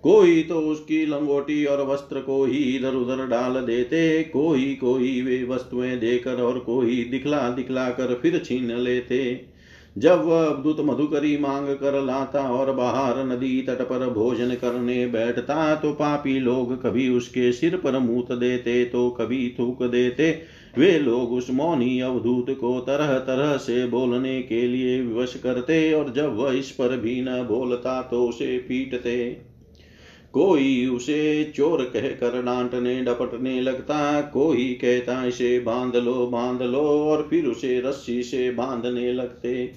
कोई 0.05 0.43
तो 0.43 0.59
उसकी 0.61 1.05
लंगोटी 1.07 1.65
और 1.65 1.87
वस्त्र 1.87 2.21
को 2.21 2.45
ही 2.45 2.59
इधर 2.77 2.95
उधर 2.95 3.27
डाल 3.27 3.61
देते। 3.61 4.23
कोई 4.23 4.75
कोई 4.75 5.21
वे 5.23 5.43
वस्तुएँ 5.45 5.97
देकर 5.97 6.43
और 6.43 6.59
कोई 6.59 7.03
दिखला 7.05 7.49
दिखला 7.51 7.89
कर 7.91 8.15
फिर 8.15 8.39
छीन 8.39 8.77
लेते। 8.77 9.49
जब 9.97 10.25
वह 10.25 10.45
अद्भुत 10.45 10.81
मधुकरी 10.81 11.37
मांग 11.39 11.69
कर 11.77 12.01
लाता 12.03 12.43
और 12.51 12.73
बाहर 12.73 13.25
नदी 13.27 13.61
तट 13.63 13.83
पर 13.83 14.09
भोजन 14.11 14.55
करने 14.55 15.07
बैठता 15.07 15.75
तो 15.75 15.93
पापी 15.93 16.39
लोग 16.39 16.75
कभी 16.83 17.09
उसके 17.09 17.53
सिर 17.53 17.77
पर 17.77 17.99
मूत 17.99 18.33
देते 18.33 18.85
तो 18.85 19.09
कभी 19.11 19.55
थूक 19.59 19.83
देते। 19.83 20.31
वे 20.79 20.99
लोग 20.99 21.33
उस 21.33 21.51
मौनी 21.51 22.01
अवधूत 22.01 22.47
को 22.51 22.81
तरह 22.81 23.19
तरह 23.19 23.57
से 23.57 23.87
बोलने 23.87 24.43
के 24.43 24.67
लिए 24.69 25.01
विवश 25.01 25.41
करते 25.43 25.93
और 25.93 26.13
जब 26.13 26.37
वह 26.37 26.53
इस 26.53 26.71
पर 26.71 26.97
भी 26.97 27.21
न 27.23 27.43
बोलता 27.43 28.03
तो 28.03 28.29
उसे 28.29 28.59
पीटते। 28.59 29.37
कोई 30.33 30.87
उसे 30.87 31.53
चोर 31.57 31.83
कहकर 31.83 32.43
डांटने, 32.43 33.03
डपटने 33.03 33.61
लगता, 33.61 34.21
कोई 34.21 34.79
कहता, 34.83 35.27
इसे 35.27 35.61
बाँध 35.61 35.97
लो 35.97 36.27
बाँध 36.27 36.63
लो, 36.63 36.81
और 36.81 37.27
फिर 37.31 37.47
उसे 37.47 37.81
रस्सी 37.81 38.23
से 38.23 38.51
बांधने 38.51 39.13
लगते। 39.13 39.73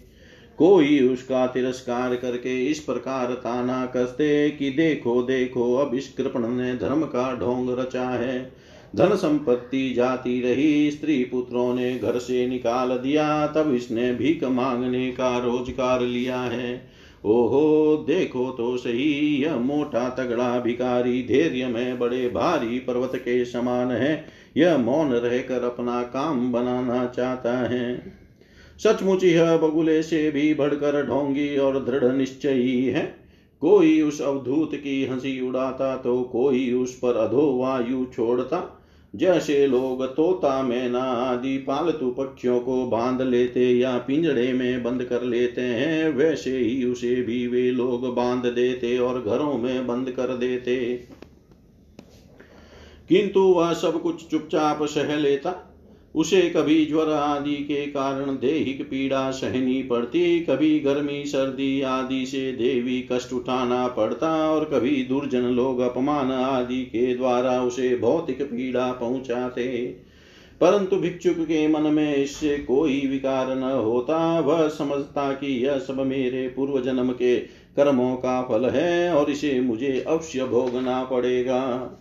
कोई 0.58 1.00
उसका 1.00 1.48
तिरस्कार 1.48 2.16
करके 2.16 2.66
इस 2.66 2.80
प्रकार 2.80 3.34
ताना 3.34 3.86
कसते 3.86 4.50
कि, 4.50 4.70
देखो 4.70 5.24
देखो, 5.24 5.76
अब 5.76 5.96
इस 5.96 6.14
कृपण 6.14 6.48
ने 6.48 6.76
धर्म 6.76 7.02
का 7.02 7.36
ढोंग 7.36 7.80
रचा 7.80 8.10
है। 8.10 8.65
धन 8.96 9.16
संपत्ति 9.16 9.94
जाती 9.94 10.42
रही 10.42 10.92
स्त्री 10.92 11.24
पुत्रों 11.24 11.74
ने 11.76 12.00
घर 12.00 12.18
से 12.18 12.48
निकाल 12.48 12.90
दिया, 12.90 13.48
तब 13.48 13.74
इसने 13.74 14.14
भीख 14.14 14.44
मांगने 14.44 15.12
का 15.12 15.38
रोज़गार 15.38 16.02
लिया 16.02 16.40
है। 16.40 16.82
ओहो, 17.26 18.06
देखो 18.08 18.52
तो 18.52 18.78
सही, 18.78 19.44
यह 19.44 19.56
मोटा 19.56 20.10
तगड़ा 20.10 20.60
भिकारी 20.60 21.24
धैर्य 21.24 21.68
में 21.68 22.00
बड़े 22.00 22.30
भारी 22.30 22.80
पर्वत 22.80 23.12
के 23.16 23.46
समान 23.46 23.92
है। 23.92 24.26
यह 24.58 24.78
मौन 24.78 25.12
रहकर 25.12 25.64
अपना 25.64 26.02
काम 26.02 26.52
बनाना 26.52 27.06
चाहता 27.06 27.58
है। 27.58 28.14
सचमुच 28.80 29.24
यह 29.24 29.58
बगुले 29.58 30.04
से 30.04 30.32
भी 30.32 30.54
बढ़कर 30.54 31.06
ढोंगी 31.06 31.58
और 31.58 31.84
दृढ़ 31.86 32.12
निश्चयी 32.14 32.86
है। 32.86 33.04
कोई 33.62 34.02
उस 34.02 34.22
अवधूत 34.22 34.72
की 34.76 35.06
हँसी 35.06 35.40
उड़ाता 35.42 35.96
तो 35.98 36.22
कोई 36.22 36.74
उस 36.74 36.94
पर 36.94 37.18
अधो 37.18 37.58
वायु 37.58 38.06
छोड़ता। 38.06 38.82
जैसे 39.16 39.68
लोग 39.68 40.06
तोता, 40.06 40.64
मैना 40.64 41.00
आदि 41.00 41.58
पालतू 41.58 42.12
पक्षियों 42.12 42.60
को 42.60 42.86
बाँध 42.86 43.22
लेते 43.22 43.72
या 43.72 43.98
पिंजड़े 43.98 44.54
में 44.54 44.84
बंद 44.84 45.04
कर 45.04 45.22
लेते 45.22 45.62
हैं, 45.62 46.10
वैसे 46.10 46.58
ही 46.58 46.86
उसे 46.86 47.16
भी 47.16 47.48
वे 47.48 47.72
लोग 47.72 48.16
बाँध 48.16 48.46
देते 48.46 48.98
और 48.98 49.22
घरों 49.22 49.58
में 49.58 49.88
बंद 49.88 50.12
कर 50.12 50.38
देते। 50.38 50.76
किंतु 53.10 53.40
वह 53.40 53.74
सब 53.74 54.02
कुछ 54.02 54.28
चुपचाप 54.28 54.84
सह 54.84 55.16
लेता 55.16 55.65
उसे 56.16 56.42
कभी 56.42 56.86
ज्वर 56.86 57.10
आदि 57.10 57.56
के 57.56 57.86
कारण 57.86 58.26
देहिक 58.26 58.82
पीड़ा 58.84 59.32
सहनी 59.32 59.84
पड़ती, 59.84 60.40
कभी 60.40 60.80
गर्मी, 60.80 61.26
सर्दी 61.26 61.82
आदि 61.82 62.26
से 62.26 62.52
देवी 62.52 63.08
कष्ट 63.12 63.34
उठाना 63.34 63.88
पड़ता 63.88 64.52
और 64.52 64.66
कभी 64.66 65.04
दुर्जन 65.04 65.42
लोग 65.42 65.80
अपमान 65.80 66.32
आदि 66.32 66.82
के 66.82 67.16
द्वारा 67.16 67.62
उसे 67.62 67.98
भौतिक 67.98 68.42
पीड़ा 68.42 68.92
पहुंचाते। 68.92 69.98
परंतु 70.62 70.96
भिक्षुक 70.96 71.36
के 71.36 71.68
मन 71.68 71.82
में 71.82 72.16
इससे 72.16 72.58
कोई 72.58 73.08
विकार 73.08 73.56
न 73.56 73.64
होता, 73.64 74.40
वह 74.40 74.68
समझता 74.68 75.34
कि 75.34 75.66
यह 75.66 75.78
सब 75.78 76.00
मेरे 76.00 76.48
पूर्व 76.48 76.82
जन्म 76.82 77.12
के 77.12 77.40
कर्मों 77.76 78.16
का 78.16 78.42
फल 78.42 78.70
है 78.70 79.14
और 79.14 79.32
इसे 79.32 79.62
मुझे 79.62 80.06
अवश्य 80.08 80.46
भोगना 80.46 81.04
पड़ेगा। 81.04 81.92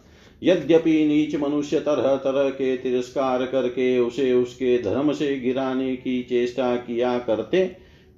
यद्यपि 0.43 1.05
नीच 1.07 1.35
मनुष्य 1.37 1.81
तरह 1.81 2.17
तरह 2.17 2.49
के 2.51 2.77
तिरस्कार 2.77 3.45
करके 3.47 3.99
उसे 3.99 4.33
उसके 4.33 4.77
धर्म 4.83 5.13
से 5.13 5.37
गिराने 5.37 5.95
की 5.97 6.23
चेष्टा 6.23 6.75
किया 6.77 7.19
करते, 7.19 7.65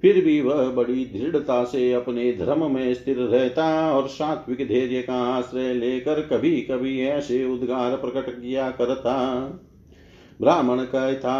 फिर 0.03 0.23
भी 0.25 0.39
वह 0.41 0.69
बड़ी 0.71 1.05
दृढ़ता 1.05 1.63
से 1.63 1.91
अपने 1.93 2.31
धर्म 2.33 2.71
में 2.71 2.93
स्थिर 2.93 3.17
रहता 3.17 3.65
और 3.93 4.07
सात्विक 4.07 4.67
धैर्य 4.67 5.01
का 5.01 5.21
आश्रय 5.27 5.73
लेकर 5.73 6.21
कभी 6.27 6.55
कभी 6.61 6.99
ऐसे 7.01 7.43
उद्गार 7.45 7.95
प्रकट 7.95 8.29
किया 8.31 8.69
करता। 8.71 9.15
ब्राह्मण 10.39 10.83
कहता 10.85 11.33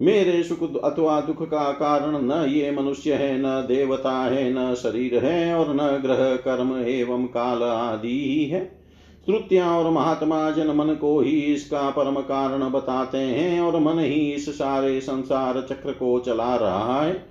मेरे 0.00 0.42
सुख 0.42 0.62
अथवा 0.84 1.20
दुख 1.20 1.42
का 1.42 1.70
कारण 1.72 2.16
न 2.22 2.44
ये 2.48 2.70
मनुष्य 2.70 3.14
है, 3.14 3.36
न 3.38 3.64
देवता 3.68 4.12
है, 4.24 4.50
न 4.52 4.74
शरीर 4.74 5.24
है 5.24 5.54
और 5.54 5.74
न 5.74 6.00
ग्रह, 6.02 6.34
कर्म 6.36 6.76
एवं 6.78 7.26
काल 7.26 7.62
आदि 7.62 8.08
ही 8.08 8.44
है। 8.44 8.83
श्रुतियाँ 9.26 9.78
और 9.78 9.90
महात्मा 9.90 10.50
जन 10.50 10.66
मन 10.66 10.94
को 10.94 11.20
ही 11.20 11.30
इसका 11.30 11.90
परम 11.90 12.14
कारण 12.14 12.70
बताते 12.70 13.18
हैं 13.18 13.60
और 13.60 13.80
मन 13.80 13.98
ही 13.98 14.32
इस 14.32 14.48
सारे 14.48 15.00
संसार 15.00 15.66
चक्र 15.70 15.92
को 15.92 16.18
चला 16.20 16.56
रहा 16.56 17.02
है। 17.02 17.26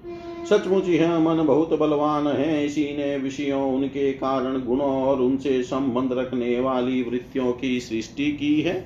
सचमुच 0.50 0.90
यह 0.90 1.20
मन 1.20 1.46
बहुत 1.46 1.80
बलवान 1.80 2.28
है, 2.28 2.66
इसी 2.66 2.98
ने 2.98 3.18
विषयों, 3.18 3.74
उनके 3.74 4.14
कारण 4.14 4.62
गुणों 4.62 5.04
और 5.04 5.22
उनसे 5.22 5.64
संबंध 5.64 6.14
रखने 6.14 6.60
वाली 6.60 7.04
वृत्तियों 7.04 7.52
की 7.52 7.80
सृष्टि 7.80 8.32
की 8.32 8.62
है। 8.62 8.86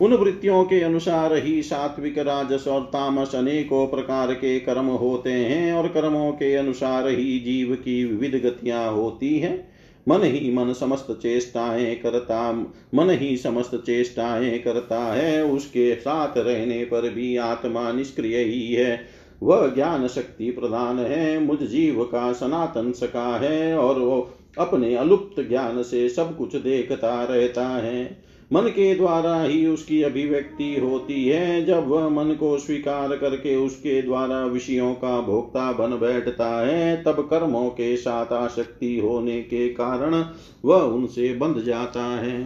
उन 0.00 0.14
वृत्तियों 0.14 0.64
के 0.64 0.80
अनुसार 0.80 1.34
ही 1.34 1.62
सात्विक, 1.62 2.18
राजस 2.18 2.68
और 2.68 2.80
तामस 2.80 3.34
अनेकों 3.34 3.86
प्रकार 3.86 4.32
के 4.32 4.60
कर्म 4.60 4.86
होते 4.86 5.32
हैं 5.32 5.72
और 5.72 5.88
कर्मों 5.88 6.32
के 6.32 6.54
अनुसार 6.54 7.08
ही 7.08 7.38
जीव 7.38 7.74
की 7.74 8.04
विविध 8.04 8.42
गतियाँ 8.42 8.92
होती 8.92 9.38
हैं। 9.38 9.71
मन 10.08 10.22
ही 10.22 10.52
मन 10.54 10.72
समस्त 10.72 11.06
चेष्टाएँ 11.22 11.94
करता, 11.94 12.52
मन 12.94 13.10
ही 13.10 13.36
समस्त 13.36 13.74
चेष्टाएँ 13.74 14.58
करता 14.58 15.00
है, 15.00 15.44
उसके 15.44 15.94
साथ 15.94 16.38
रहने 16.38 16.84
पर 16.84 17.10
भी 17.10 17.36
आत्मा 17.36 17.92
निष्क्रिय 17.92 18.38
ही 18.38 18.72
है। 18.72 19.06
वह 19.42 19.74
ज्ञान 19.74 20.08
शक्ति 20.08 20.50
प्रधान 20.50 20.98
है, 20.98 21.38
मुझ 21.38 21.62
जीव 21.62 22.04
का 22.04 22.32
सनातन 22.32 22.92
सका 22.92 23.38
है, 23.38 23.78
और 23.78 23.98
वो 23.98 24.30
अपने 24.58 24.94
अलुप्त 24.94 25.48
ज्ञान 25.48 25.82
से 25.82 26.08
सब 26.08 26.36
कुछ 26.36 26.56
देखता 26.56 27.24
रहता 27.24 27.68
है। 27.68 28.31
मन 28.52 28.62
के 28.62 28.94
द्वारा 28.94 29.42
ही 29.42 29.66
उसकी 29.66 30.02
अभिव्यक्ति 30.02 30.74
होती 30.80 31.24
है। 31.28 31.64
जब 31.64 31.88
वह 31.88 32.08
मन 32.08 32.32
को 32.32 32.58
स्वीकार 32.58 33.16
करके 33.16 33.56
उसके 33.56 34.00
द्वारा 34.02 34.44
विषयों 34.44 34.92
का 34.94 35.20
भोक्ता 35.20 35.72
बन 35.72 35.90
बैठता 35.90 36.48
है, 36.66 37.02
तब 37.02 37.28
कर्मों 37.30 37.68
के 37.70 37.96
साथ 37.96 38.32
आसक्ति 38.32 38.98
होने 38.98 39.40
के 39.42 39.68
कारण 39.68 40.24
वह 40.64 40.82
उनसे 40.82 41.32
बंध 41.34 41.62
जाता 41.62 42.02
है। 42.02 42.42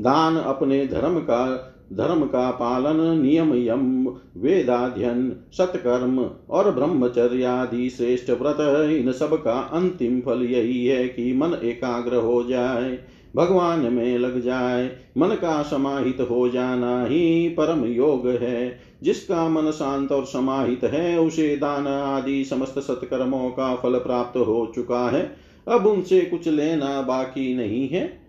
दान 0.00 0.36
अपने 0.36 0.86
धर्म 0.86 1.18
का 1.18 1.68
धर्म 1.92 2.24
का 2.24 2.50
पालन, 2.50 3.20
नियम 3.22 3.54
यम 3.54 4.08
वेदाध्यन 4.36 5.32
सत्कर्म 5.52 6.30
और 6.50 6.70
ब्रह्मचर्य 6.70 7.44
आदि 7.44 7.90
श्रेष्ठ 7.90 8.30
व्रत, 8.30 8.56
इन 8.90 9.12
सब 9.12 9.42
का 9.42 9.52
अंतिम 9.52 10.20
फल 10.20 10.42
यही 10.42 10.86
है 10.86 11.08
कि 11.08 11.32
मन 11.32 11.56
एकाग्र 11.64 12.16
हो 12.16 12.42
जाए। 12.44 12.98
भगवान 13.36 13.80
में 13.80 14.18
लग 14.18 14.40
जाए, 14.40 14.90
मन 15.18 15.28
का 15.28 15.62
समाहित 15.62 16.20
हो 16.20 16.48
जाना 16.48 17.04
ही 17.04 17.48
परम 17.48 17.84
योग 17.84 18.28
है। 18.28 18.80
जिसका 19.02 19.48
मन 19.48 19.70
शांत 19.70 20.12
और 20.12 20.24
समाहित 20.24 20.84
है, 20.84 21.20
उसे 21.20 21.56
दान 21.56 21.86
आदि 21.86 22.44
समस्त 22.44 22.78
सत्कर्मों 22.78 23.50
का 23.50 23.76
फल 23.76 23.98
प्राप्त 23.98 24.36
हो 24.36 24.72
चुका 24.74 25.10
है। 25.10 25.36
अब 25.68 25.86
उनसे 25.86 26.20
कुछ 26.20 26.48
लेना 26.48 27.02
बाकी 27.02 27.54
नहीं 27.54 27.88
है। 27.88 28.22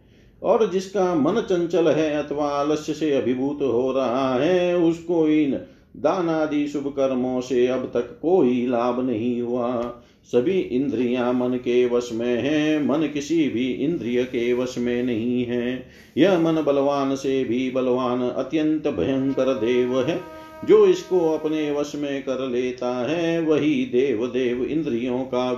और 0.43 0.71
जिसका 0.71 1.15
मन 1.15 1.41
चंचल 1.41 1.87
है 1.87 2.23
अथवा 2.23 2.45
आलस्य 2.47 2.93
से 2.93 3.11
अभिभूत 3.11 3.59
हो 3.61 3.91
रहा 3.91 4.35
है, 4.35 4.77
उसको 4.77 5.27
इन 5.27 5.59
दान 5.97 6.29
आदि 6.29 6.67
शुभ 6.67 6.87
कर्मों 6.87 7.41
से 7.41 7.67
अब 7.67 7.91
तक 7.93 8.19
कोई 8.21 8.67
लाभ 8.67 9.05
नहीं 9.05 9.41
हुआ। 9.41 10.01
सभी 10.31 10.59
इंद्रियाँ 10.59 11.33
मन 11.33 11.49
के 11.49 11.85
वश 11.85 12.09
में 12.13 12.41
है, 12.41 12.87
मन 12.87 13.07
किसी 13.07 13.49
भी 13.49 13.71
इंद्रिय 13.71 14.23
के 14.23 14.53
वश 14.53 14.77
में 14.77 15.03
नहीं 15.03 15.45
है। 15.45 15.89
यह 16.17 16.39
मन 16.39 16.61
बलवान 16.61 17.15
से 17.15 17.43
भी 17.43 17.71
बलवान, 17.71 18.21
अत्यंत 18.21 18.87
भयंकर 18.87 19.53
देव 19.53 20.01
है। 20.01 20.43
जो 20.65 20.85
इसको 20.85 21.19
अपने 21.19 21.71
वश 21.71 21.91
में 21.95 22.23
कर 22.23 22.49
लेता 22.49 23.07
है, 23.09 23.41
वही 23.41 23.85
देव 23.85 24.27
देव 24.27 24.63
इंद्रियों 24.63 25.19
का 25.19 25.51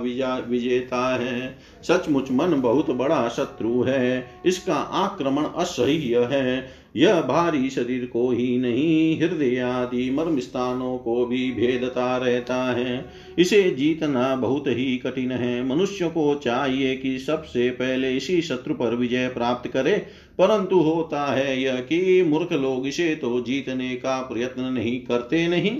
विजेता 0.48 1.16
है। 1.16 1.58
सचमुच 1.82 2.30
मन 2.32 2.60
बहुत 2.60 2.90
बड़ा 2.90 3.28
शत्रु 3.28 3.82
है, 3.82 4.26
इसका 4.46 4.74
आक्रमण 4.74 5.44
असह्य 5.44 6.28
है। 6.32 6.68
यह 6.96 7.20
भारी 7.20 7.70
शरीर 7.70 8.04
को 8.04 8.30
ही 8.30 8.56
नहीं, 8.58 9.20
हृदय 9.20 9.58
आदि 9.58 10.10
मर्म 10.10 10.38
स्थानों 10.38 10.98
को 10.98 11.26
भी 11.26 11.50
भेदता 11.50 12.16
रहता 12.16 12.62
है। 12.72 13.04
इसे 13.38 13.62
जीतना 13.70 14.36
बहुत 14.36 14.64
ही 14.66 14.96
कठिन 14.96 15.32
है। 15.32 15.64
मनुष्य 15.64 16.08
को 16.08 16.34
चाहिए 16.34 16.96
कि 16.96 17.18
सबसे 17.18 17.70
पहले 17.70 18.16
इसी 18.16 18.40
शत्रु 18.42 18.74
पर 18.74 18.94
विजय 18.94 19.28
प्राप्त 19.28 19.70
करे, 19.70 19.96
परंतु 20.38 20.78
होता 20.78 21.24
है 21.34 21.62
यह 21.62 21.76
कि 21.76 22.22
मूर्ख 22.22 22.52
लोग 22.52 22.86
इसे 22.86 23.14
तो 23.14 23.40
जीतने 23.40 23.94
का 23.96 24.20
प्रयत्न 24.22 24.62
नहीं 24.62 25.00
करते 25.00 25.48
नहीं। 25.48 25.76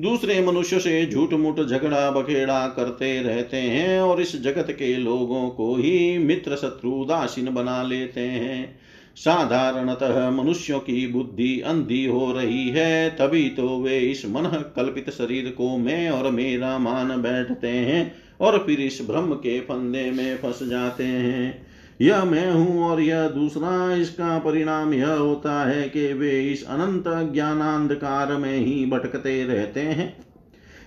दूसरे 0.00 0.40
मनुष्य 0.46 0.78
से 0.78 1.06
झूठ 1.06 1.32
मूठ 1.32 1.60
झगड़ा 1.60 2.10
बखेड़ा 2.10 2.66
करते 2.68 3.22
रहते 3.22 3.56
हैं 3.56 4.00
और 4.00 4.20
इस 4.20 4.42
जगत 4.42 4.66
के 4.70 4.96
लोगों 4.96 5.48
को 5.48 5.74
ही 5.76 6.18
मित्र 6.18 6.56
शत्रु 6.56 6.90
उदासीन 6.90 7.50
बना 7.50 7.82
लेते 7.82 8.20
हैं। 8.20 8.78
साधारणतः 9.16 10.30
मनुष्यों 10.30 10.78
की 10.80 11.06
बुद्धि 11.06 11.60
अंधी 11.60 12.04
हो 12.06 12.32
रही 12.32 12.68
है, 12.68 13.10
तभी 13.10 13.48
तो 13.48 13.68
वे 13.82 13.98
इस 13.98 14.24
मन 14.26 14.72
कल्पित 14.76 15.10
शरीर 15.10 15.50
को 15.50 15.76
मैं 15.78 16.10
और 16.10 16.30
मेरा 16.30 16.78
मान 16.78 17.22
बैठते 17.22 17.68
हैं 17.68 18.14
और 18.40 18.58
फिर 18.66 18.80
इस 18.80 18.98
भ्रम 19.10 19.32
के 19.32 19.60
फंदे 19.60 20.10
में 20.10 20.36
फंस 20.36 20.62
जाते 20.62 21.04
हैं। 21.04 21.66
यह 22.00 22.24
मैं 22.24 22.50
हूँ 22.52 22.82
और 22.84 23.00
यह 23.00 23.28
दूसरा, 23.28 23.94
इसका 23.96 24.38
परिणाम 24.38 24.94
यह 24.94 25.12
होता 25.12 25.68
है 25.68 25.88
कि 25.88 26.12
वे 26.12 26.40
इस 26.42 26.66
अनंत 26.66 27.32
ज्ञानांधकार 27.32 28.36
में 28.36 28.56
ही 28.56 28.86
भटकते 28.86 29.44
रहते 29.44 29.80
हैं। 29.80 30.16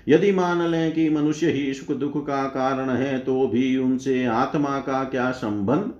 यदि 0.07 0.31
मान 0.31 0.67
लें 0.67 0.91
कि 0.91 1.09
मनुष्य 1.09 1.51
ही 1.51 1.73
सुख 1.73 1.97
दुख 1.97 2.27
का 2.27 2.43
कारण 2.43 2.89
है 2.89 3.17
तो 3.19 3.47
भी 3.47 3.77
उनसे 3.77 4.25
आत्मा 4.25 4.79
का 4.79 5.03
क्या 5.03 5.31
संबंध? 5.31 5.91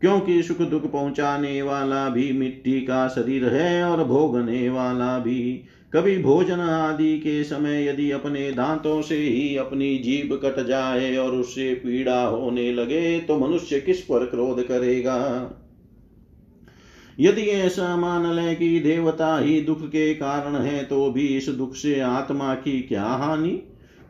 क्योंकि 0.00 0.42
सुख 0.42 0.58
दुख 0.60 0.90
पहुँचाने 0.92 1.60
वाला 1.62 2.08
भी 2.08 2.32
मिट्टी 2.32 2.80
का 2.80 3.06
शरीर 3.08 3.44
है 3.46 3.84
और 3.84 4.04
भोगने 4.04 4.68
वाला 4.68 5.18
भी। 5.18 5.64
कभी 5.92 6.16
भोजन 6.18 6.60
आदि 6.60 7.18
के 7.18 7.42
समय 7.44 7.86
यदि 7.88 8.10
अपने 8.10 8.50
दांतों 8.52 9.00
से 9.02 9.16
ही 9.16 9.56
अपनी 9.56 9.96
जीभ 9.98 10.40
कट 10.44 10.66
जाए 10.66 11.16
और 11.16 11.32
उससे 11.32 11.72
पीड़ा 11.74 12.22
होने 12.22 12.72
लगे 12.72 13.18
तो 13.20 13.38
मनुष्य 13.38 13.80
किस 13.80 14.00
पर 14.00 14.24
क्रोध 14.26 14.62
करेगा? 14.66 15.16
यदि 17.20 17.42
ऐसा 17.42 17.96
मान 17.96 18.26
लें 18.32 18.56
कि 18.56 18.78
देवता 18.80 19.38
ही 19.38 19.60
दुख 19.60 19.84
के 19.86 20.14
कारण 20.14 20.56
है 20.56 20.84
तो 20.84 21.10
भी 21.10 21.26
इस 21.26 21.48
दुख 21.48 21.74
से 21.74 22.00
आत्मा 22.00 22.54
की 22.54 22.80
क्या 22.82 23.04
हानि? 23.04 23.62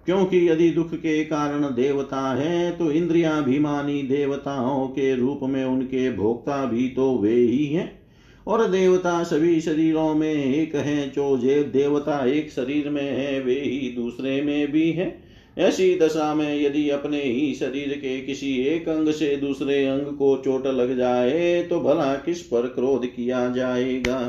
क्योंकि 0.06 0.48
यदि 0.48 0.70
दुख 0.70 0.94
के 0.94 1.24
कारण 1.24 1.64
देवता 1.64 2.20
है 2.34 2.70
तो 2.70 2.90
इंद्रियाभिमानी 2.90 4.02
देवताओं 4.02 4.86
के 4.88 5.14
रूप 5.16 5.40
में 5.42 5.64
उनके 5.64 6.10
भोक्ता 6.12 6.64
भी 6.64 6.88
तो 6.88 7.14
वे 7.18 7.34
ही 7.34 7.66
हैं। 7.66 8.00
और 8.46 8.66
देवता 8.68 9.22
सभी 9.22 9.60
शरीरों 9.60 10.14
में 10.14 10.34
एक 10.34 10.74
है, 10.76 11.10
जो 11.10 11.36
जे 11.38 11.62
देवता 11.62 12.24
एक 12.26 12.50
शरीर 12.50 12.88
में 12.90 13.02
है, 13.02 13.40
वे 13.40 13.54
ही 13.54 13.92
दूसरे 13.96 14.40
में 14.42 14.72
भी 14.72 14.90
है। 14.92 15.30
ऐसी 15.58 15.94
दशा 15.98 16.34
में 16.34 16.60
यदि 16.60 16.88
अपने 16.90 17.22
ही 17.22 17.54
शरीर 17.54 17.88
के 17.98 18.20
किसी 18.20 18.54
एक 18.56 18.88
अंग 18.88 19.08
से 19.08 19.36
दूसरे 19.36 19.84
अंग 19.86 20.06
को 20.16 20.36
चोट 20.44 20.66
लग 20.66 20.96
जाए 20.96 21.62
तो 21.62 21.80
भला 21.80 22.14
किस 22.14 22.42
पर 22.42 22.66
क्रोध 22.66 23.06
किया 23.06 23.48
जाएगा? 23.50 24.20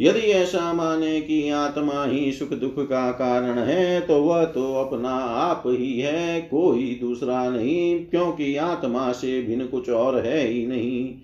यदि 0.00 0.20
ऐसा 0.20 0.72
माने 0.72 1.20
कि 1.20 1.50
आत्मा 1.50 2.04
ही 2.04 2.32
सुख 2.32 2.52
दुख 2.52 2.78
का 2.78 3.10
कारण 3.10 3.58
है 3.58 4.00
तो 4.00 4.22
वह 4.22 4.44
तो 4.44 4.72
अपना 4.74 5.10
आप 5.10 5.62
ही 5.66 6.00
है, 6.00 6.40
कोई 6.40 6.98
दूसरा 7.00 7.48
नहीं, 7.50 8.04
क्योंकि 8.06 8.56
आत्मा 8.56 9.12
से 9.12 9.40
भिन्न 9.42 9.66
कुछ 9.66 9.90
और 9.90 10.18
है 10.18 10.46
ही 10.46 10.66
नहीं। 10.66 11.14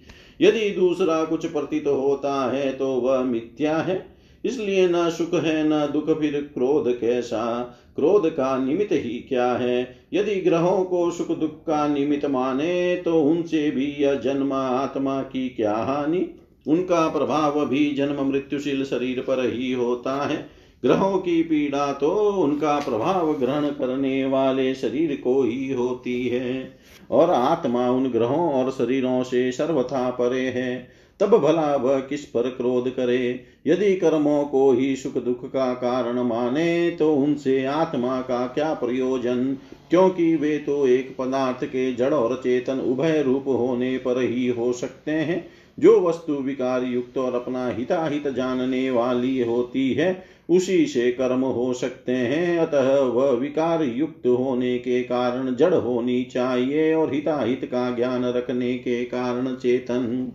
यदि 0.41 0.71
दूसरा 0.71 1.25
कुछ 1.25 1.47
प्रतीत 1.47 1.85
तो 1.85 1.95
होता 1.95 2.51
है 2.53 2.73
तो 2.73 2.89
वह 2.89 3.23
मिथ्या 3.23 3.77
है। 3.77 4.07
इसलिए 4.45 4.89
न 4.89 5.09
सुख 5.11 5.35
है, 5.35 5.63
न 5.65 5.89
दुख, 5.93 6.19
फिर 6.21 6.41
क्रोध 6.55 6.93
कैसा? 7.01 7.61
क्रोध 7.97 8.29
का 8.31 8.57
निमित्त 8.59 8.93
ही 8.93 9.19
क्या 9.29 9.53
है? 9.53 9.97
यदि 10.13 10.35
ग्रहों 10.41 10.85
को 10.85 11.11
सुख 11.11 11.39
दुख 11.39 11.63
का 11.63 11.87
निमित्त 11.89 12.27
माने 12.27 12.97
तो 12.97 13.23
उनसे 13.23 13.71
भी 13.71 13.87
यह 14.01 14.15
जन्म 14.15 14.53
आत्मा 14.53 15.23
की 15.23 15.49
क्या 15.49 15.75
हानि? 15.75 16.27
उनका 16.67 17.09
प्रभाव 17.09 17.67
भी 17.67 17.95
जन्म 17.95 18.29
मृत्युशील 18.29 18.85
शरीर 18.85 19.21
पर 19.21 19.53
ही 19.53 19.73
होता 19.73 20.27
है। 20.27 20.63
ग्रहों 20.85 21.19
की 21.19 21.43
पीड़ा 21.43 21.93
तो 21.93 22.11
उनका 22.33 22.79
प्रभाव 22.79 23.33
ग्रहण 23.33 23.65
करने 23.65 24.25
वाले 24.25 24.75
शरीर 24.75 25.21
को 25.25 25.43
ही 25.43 25.73
होती 25.73 26.29
है। 26.29 26.79
और 27.11 27.31
आत्मा 27.31 27.91
उन 27.91 28.09
ग्रहों 28.09 28.53
और 28.53 28.71
शरीरों 28.71 29.23
से 29.23 29.53
सर्वथा 29.53 30.11
परे 30.11 30.41
है। 30.41 31.03
तब 31.21 31.39
भला 31.39 31.77
वह 31.77 32.01
किस 32.01 32.25
पर 32.25 32.43
क्रोध 32.43 32.91
करे? 32.91 33.45
यदि 33.67 33.97
कर्मों 33.97 34.45
को 34.45 34.73
ही 34.73 34.97
सुख 34.97 35.25
दुख 35.25 35.53
का 35.53 35.75
कारण 35.75 36.23
माने 36.23 36.91
तो 36.91 37.15
उनसे 37.15 37.65
आत्मा 37.65 38.21
का 38.21 38.47
क्या 38.47 38.75
प्रयोजन? 38.75 39.57
क्योंकि 39.91 40.37
वे 40.37 40.59
तो 40.59 40.87
एक 40.87 41.17
पदार्थ 41.19 41.65
के 41.65 41.93
जड़ 41.93 42.15
और 42.15 42.37
चेतन 42.37 42.79
उभय 42.79 43.23
रूप 43.23 43.45
होने 43.47 43.99
पर 43.99 44.23
ही 44.23 44.49
हो 44.49 44.73
सकते 44.73 45.11
हैं। 45.11 45.62
जो 45.83 46.01
वस्तु 46.01 46.33
विकार 46.33 46.85
युक्त 46.85 47.19
और 47.19 47.35
अपना 47.35 47.69
हिताहित 47.69 48.29
जानने 48.29 48.91
वाली 48.91 49.41
होती 49.41 49.93
है, 49.93 50.25
उसी 50.51 50.87
से 50.87 51.13
कर्म 51.13 51.41
हो 51.41 51.73
सकते 51.73 52.13
हैं। 52.13 52.59
अतः 52.59 53.01
वह 53.01 53.31
विकार 53.31 53.83
युक्त 53.83 54.27
होने 54.27 54.79
के 54.79 55.03
कारण 55.03 55.55
जड़ 55.55 55.75
होनी 55.75 56.25
चाहिए 56.25 56.95
और 56.95 57.15
हिताहित 57.15 57.65
का 57.65 57.97
ज्ञान 57.97 58.25
रखने 58.25 58.75
के 58.75 59.05
कारण 59.05 59.55
चेतन। 59.55 60.33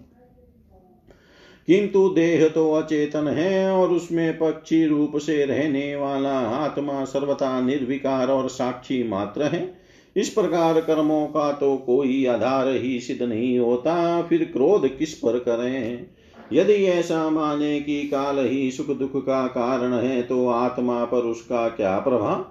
किंतु 1.68 2.10
देह 2.10 2.50
तो 2.50 2.74
अचेतन 2.74 3.28
है 3.28 3.72
और 3.72 3.90
उसमें 3.90 4.38
पक्षी 4.38 4.86
रूप 4.86 5.18
से 5.18 5.46
रहने 5.46 5.96
वाला 5.96 6.40
आत्मा 6.40 7.06
सर्वथा 7.06 7.62
निर्विकार 7.62 8.28
और 8.28 8.50
साक्षी 8.50 9.08
मात्र 9.08 9.44
है। 9.44 9.77
इस 10.18 10.30
प्रकार 10.30 10.82
कर्मों 10.82 11.28
का 11.28 11.52
तो 11.52 11.76
कोई 11.78 12.26
आधार 12.26 12.68
ही 12.70 13.00
सिद्ध 13.00 13.22
नहीं 13.24 13.60
होता, 13.60 14.22
फिर 14.22 14.44
क्रोध 14.44 14.98
किस 14.98 15.14
पर 15.14 15.40
करें? 15.40 16.08
यदि 16.54 16.74
ऐसा 16.74 17.30
माने 17.30 17.80
कि 17.80 18.04
काल 18.04 18.40
ही 18.40 18.72
सुख 18.72 18.98
दुख 18.98 19.26
का 19.26 19.48
कारण 19.48 19.94
है 19.94 20.22
तो 20.22 20.48
आत्मा 20.48 21.04
पर 21.06 21.18
उसका 21.18 21.68
क्या 21.68 22.00
प्रभाव? 22.00 22.46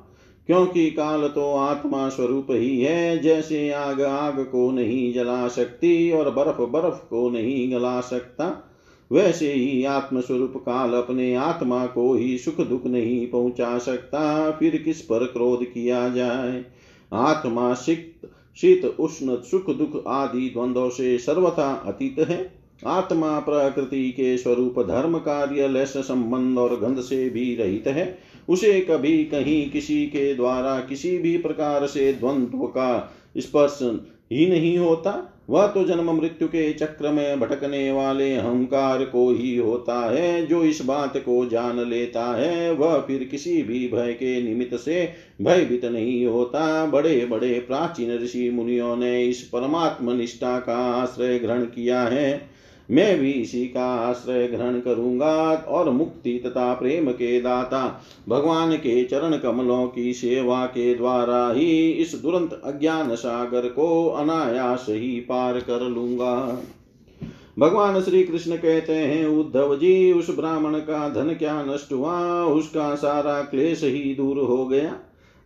क्योंकि 0.47 0.91
काल 0.91 1.29
तो 1.29 1.55
आत्मा 1.55 2.09
स्वरूप 2.09 2.47
ही 2.51 2.81
है, 2.81 3.19
जैसे 3.19 3.71
आग 3.71 4.03
आग 4.03 4.39
को 4.41 4.71
नहीं 4.71 5.13
जला 5.15 5.49
सकती 5.49 6.13
और 6.13 6.31
बर्फ़ 6.31 6.61
बर्फ़ 6.61 6.97
को 6.97 7.31
नहीं 7.31 7.73
गला 7.73 8.01
सकता, 8.01 8.63
वैसे 9.13 9.53
ही 9.53 9.85
आत्मस्वरूप 9.85 10.53
काल 10.57 10.93
अपने 10.93 11.35
आत्मा 11.35 11.87
को 11.87 12.15
ही 12.15 12.39
सुख 12.39 12.61
दुख 12.61 12.87
नहीं 12.87 13.27
पहुँचा 13.27 13.79
सकता, 13.79 14.51
फिर 14.51 14.77
किस 14.77 15.01
पर 15.01 15.27
क्रोध 15.27 15.65
किया 15.65 16.09
जाए? 16.09 16.65
आत्मा 17.12 17.75
शीत 17.75 18.12
शीत, 18.61 18.85
उष्ण, 18.85 19.37
सुख, 19.37 19.71
दुख 19.71 20.05
आदि 20.07 20.51
द्वंद्व 20.55 20.88
से 20.88 21.19
सर्वथा 21.19 21.73
अतीत 21.73 22.19
है। 22.19 22.53
आत्मा 22.87 23.40
प्रकृति 23.40 24.11
के 24.11 24.38
स्वरूप 24.38 24.83
धर्म 24.83 25.19
कार्य, 25.19 25.69
लेस 25.69 25.97
संबंध 25.97 26.59
और 26.59 26.81
गंध 26.81 27.01
से 27.01 27.31
भी 27.31 27.55
रहित 27.55 27.87
है। 27.87 28.19
उसे 28.49 28.81
कभी 28.81 29.25
कहीं 29.25 29.71
किसी 29.71 30.07
के 30.07 30.35
द्वारा 30.35 30.81
किसी 30.81 31.19
भी 31.19 31.38
प्रकार 31.38 31.87
से 31.87 32.12
द्वंद्व 32.12 32.59
का 32.59 33.12
स्पर्श 33.37 33.79
ही 34.33 34.47
नहीं 34.47 34.79
होता। 34.79 35.36
वह 35.51 35.67
तो 35.67 35.85
जन्म 35.85 36.11
मृत्यु 36.11 36.49
के 36.49 36.73
चक्र 36.73 37.11
में 37.11 37.41
भटकने 37.41 37.93
वाले 37.93 38.37
अहंकार 38.37 39.05
को 39.05 39.31
ही 39.31 39.57
होता 39.57 40.11
है, 40.11 40.47
जो 40.47 40.63
इस 40.65 40.85
बात 40.85 41.17
को 41.17 41.47
जान 41.47 41.81
लेता 41.81 42.25
है, 42.37 42.73
वह 42.73 42.99
फिर 42.99 43.25
किसी 43.25 43.63
भी 43.63 43.89
भय 43.89 44.13
के 44.13 44.43
निमित्त 44.43 44.77
से 44.77 45.13
भयभीत 45.43 45.85
नहीं 45.85 46.27
होता। 46.27 46.87
बड़े 46.87 47.27
बड़े 47.27 47.65
प्राचीन 47.69 48.19
ऋषि 48.19 48.51
मुनियों 48.51 48.97
ने 48.97 49.25
इस 49.25 49.43
परमात्म 49.43 50.13
निष्ठा 50.13 50.59
का 50.59 50.77
आश्रय 50.77 51.39
ग्रहण 51.39 51.63
किया 51.63 52.01
है। 52.01 52.56
मैं 52.90 53.18
भी 53.18 53.31
इसी 53.31 53.66
का 53.66 53.85
आश्रय 53.85 54.49
ग्रहण 54.49 54.81
करूँगा 54.81 55.55
और 55.55 55.90
मुक्ति 55.90 56.42
तथा 56.46 56.75
प्रेम 56.75 57.11
के 57.11 57.40
दाता, 57.40 58.03
भगवान 58.29 58.77
के 58.77 59.05
चरण 59.05 59.37
कमलों 59.37 59.88
की 59.88 60.12
सेवा 60.12 60.66
के 60.66 60.94
द्वारा 60.94 61.53
ही 61.53 61.90
इस 61.90 62.14
दुरंत 62.14 62.61
अज्ञान 62.64 63.14
सागर 63.14 63.68
को 63.68 64.09
अनायास 64.09 64.87
ही 64.88 65.20
पार 65.20 65.61
कर 65.61 65.81
लूँगा। 65.81 66.62
भगवान 67.59 68.01
श्री 68.03 68.25
कृष्ण 68.25 68.57
कहते 68.57 68.92
हैं, 68.92 69.27
उद्धव 69.27 69.77
जी, 69.77 70.12
उस 70.12 70.37
ब्राह्मण 70.37 70.79
का 70.79 71.09
धन 71.09 71.35
क्या 71.35 71.62
नष्ट 71.62 71.92
हुआ? 71.92 72.44
उसका 72.44 72.94
सारा 72.94 73.42
क्लेश 73.42 73.85
ही 73.85 74.14
दूर 74.14 74.38
हो 74.38 74.66
गया। 74.66 74.96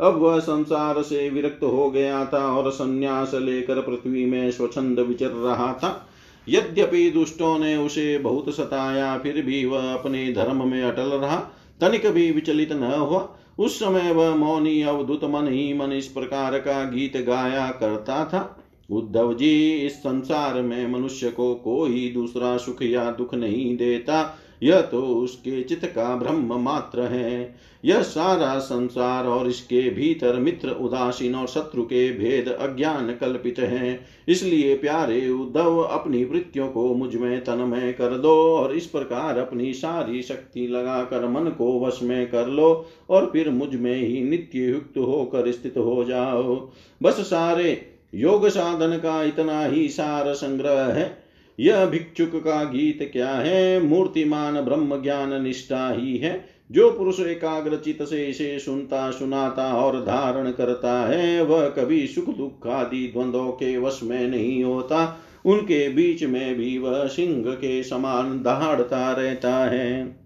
अब 0.00 0.16
वह 0.16 0.38
संसार 0.38 1.02
से 1.02 1.30
विरक्त 1.30 1.62
हो 1.62 1.90
गया 1.90 2.24
था 2.24 2.56
और 2.56 2.70
संन्यास 2.70 3.34
लेकर 3.34 3.80
पृथ्वी 3.80 4.24
में 4.26 4.50
स्वच्छंद 4.50 5.00
विचर 5.00 5.28
रहा 5.28 5.72
था। 5.72 6.06
यद्यपि 6.50 7.10
दुष्टों 7.10 7.58
ने 7.58 7.76
उसे 7.76 8.18
बहुत 8.18 8.54
सताया, 8.54 9.18
फिर 9.18 9.42
भी 9.42 9.64
वह 9.64 9.92
अपने 9.94 10.32
धर्म 10.32 10.68
में 10.68 10.82
अटल 10.82 11.02
रहा। 11.02 11.36
तनिक 11.80 12.06
भी 12.06 12.30
विचलित 12.30 12.72
न 12.72 12.82
हुआ। 12.82 13.36
उस 13.58 13.78
समय 13.78 14.12
वह 14.12 14.34
मौनी 14.34 14.82
अवधुत 14.82 15.24
मन 15.24 15.48
ही 15.48 15.74
मन 15.74 15.92
इस 15.92 16.06
प्रकार 16.06 16.58
का 16.58 16.84
गीत 16.84 17.16
गाया 17.16 17.70
करता 17.70 18.24
था। 18.24 18.64
उद्धव 18.90 19.34
जी, 19.34 19.70
इस 19.70 19.92
संसार 19.92 20.62
में 20.62 20.90
मनुष्य 20.90 21.30
को 21.30 21.54
कोई 21.54 22.10
दूसरा 22.14 22.56
सुख 22.56 22.82
या 22.82 23.10
दुख 23.10 23.34
नहीं 23.34 23.76
देता। 23.76 24.38
यह 24.62 24.80
तो 24.80 25.02
उसके 25.02 25.62
चित्त 25.62 25.84
का 25.84 26.14
ब्रह्म 26.16 26.60
मात्र 26.60 27.02
है। 27.02 27.54
यह 27.84 28.02
सारा 28.02 28.58
संसार 28.58 29.26
और 29.26 29.48
इसके 29.48 29.80
भीतर 29.90 30.36
मित्र, 30.36 30.70
उदासीन 30.70 31.34
और 31.34 31.46
शत्रु 31.46 31.82
के 31.82 32.10
भेद 32.12 32.48
अज्ञान 32.48 33.14
कल्पित 33.20 33.58
है। 33.58 34.00
इसलिए 34.28 34.74
प्यारे 34.74 35.28
उद्धव, 35.28 35.78
अपनी 35.78 36.24
वृत्तियों 36.24 36.68
को 36.68 36.94
मुझमें 36.94 37.44
तनमय 37.44 37.92
कर 37.92 38.16
दो 38.18 38.34
और 38.56 38.74
इस 38.74 38.86
प्रकार 38.86 39.38
अपनी 39.38 39.72
सारी 39.74 40.22
शक्ति 40.22 40.66
लगाकर 40.66 41.28
मन 41.28 41.50
को 41.50 41.80
वश 41.80 42.00
में 42.02 42.26
कर 42.30 42.46
लो 42.46 42.86
और 43.10 43.30
फिर 43.32 43.50
मुझमें 43.50 43.94
ही 43.94 44.22
नित्य 44.22 44.58
युक्त 44.58 44.98
होकर 44.98 45.50
स्थित 45.52 45.76
हो 45.76 46.04
जाओ। 46.04 46.70
बस 47.02 47.20
सारे 47.20 47.86
योग 48.14 48.48
साधन 48.48 48.96
का 48.96 49.22
इतना 49.22 49.64
ही 49.64 49.88
सार 49.88 50.32
संग्रह 50.34 50.84
है। 50.84 51.29
यह 51.60 51.86
भिक्षुक 51.86 52.42
का 52.44 52.64
गीत 52.64 53.10
क्या 53.12 53.30
है? 53.30 53.82
मूर्तिमान 53.82 54.60
ब्रह्म 54.60 55.02
ज्ञान 55.02 55.42
निष्ठा 55.42 55.90
ही 55.92 56.16
है, 56.16 56.44
जो 56.72 56.90
पुरुष 56.90 57.20
एकाग्र 57.20 57.76
चित 57.76 58.02
से 58.02 58.26
इसे 58.26 58.58
सुनता, 58.58 59.10
सुनाता 59.10 59.74
और 59.74 60.00
धारण 60.00 60.50
करता 60.50 61.08
है, 61.08 61.44
वह 61.44 61.68
कभी 61.68 62.06
सुख 62.06 62.36
दुख 62.36 62.66
आदि 62.66 63.12
द्वंद्व 63.16 63.44
के 63.44 63.78
वश 63.78 64.00
में 64.02 64.28
नहीं 64.28 64.64
होता। 64.64 65.20
उनके 65.44 65.88
बीच 65.88 66.24
में 66.24 66.54
भी 66.54 66.78
वह 66.78 67.06
सिंह 67.06 67.44
के 67.46 67.82
समान 67.82 68.42
दहाड़ता 68.42 69.12
रहता 69.12 69.56
है। 69.56 70.19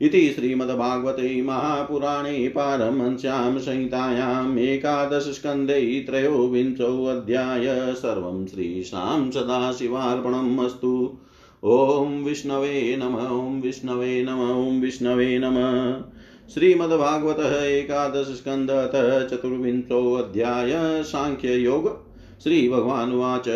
इति 0.00 0.32
श्रीमद्भागवते 0.32 1.42
महापुराणे 1.42 2.48
पारमहंस्यां 2.48 3.58
संहितायाम् 3.58 4.58
एकादशस्कन्धे 4.58 6.06
त्रयोविंशोऽध्याय 6.10 7.94
सर्वं 7.94 8.46
श्रीशां 8.46 9.30
सदाशिवार्पणम् 9.30 10.60
अस्तु। 10.60 11.18
ॐ 11.64 12.24
विष्णवे 12.24 12.96
नम, 12.96 13.16
ॐ 13.16 13.60
विष्णवे 13.60 14.22
नम, 14.22 14.68
ॐ 14.68 14.80
विष्णवे 14.80 15.38
नम। 15.38 15.56
श्रीमद्भागवत 16.54 17.40
एकादश 17.52 18.26
स्कन्धतः 18.26 19.26
चतुर्विंशोऽध्याय 19.26 21.02
साङ्ख्ययोग 21.02 22.07
श्रीभगवानुवाच। 22.42 23.48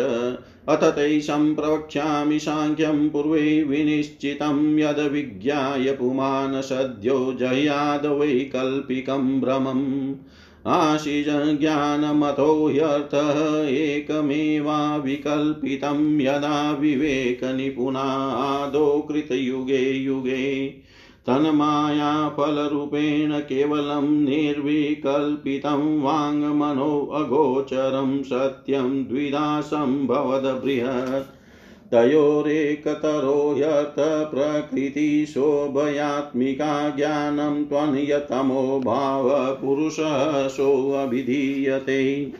अथ 0.69 0.83
तैषं 0.83 1.55
प्रवक्ष्यामि 1.55 2.39
साङ्ख्यं 2.39 3.09
पूर्वे 3.09 3.63
विनिश्चितं 3.63 4.79
यद्विज्ञाय 4.79 5.91
पुमान् 5.91 6.61
सद्यो 6.61 7.37
जयादवैकल्पिकं 7.39 9.41
भ्रमम्। 9.41 10.13
आशिजज्ञानमथो 10.67 12.67
ह्यर्थः 12.67 13.67
एकमेवाविकल्पितं 13.67 16.21
यदा 16.21 16.71
विवेकनिपुणादो 16.71 19.07
कृतयुगे 19.11 19.91
युगे। 19.91 20.73
तन्मायाफलरूपेण 21.27 23.39
केवलं 23.39 24.23
निर्विकल्पितं 24.23 26.01
वाङ्मनो 26.01 27.11
अगोचरं 27.13 28.23
सत्यं 28.23 29.03
द्विधा 29.03 29.61
सम्भवद 29.61 30.61
बृहत्। 30.65 31.35
तयोरेकतरो 31.91 33.55
यत् 33.57 34.35
प्रकृतिशोभयात्मिका 34.35 36.89
ज्ञानं 36.89 37.65
त्वन्यतमो 37.65 38.81
भावपुरुषः 38.85 40.47
सोऽभिधीयते। 40.47 42.33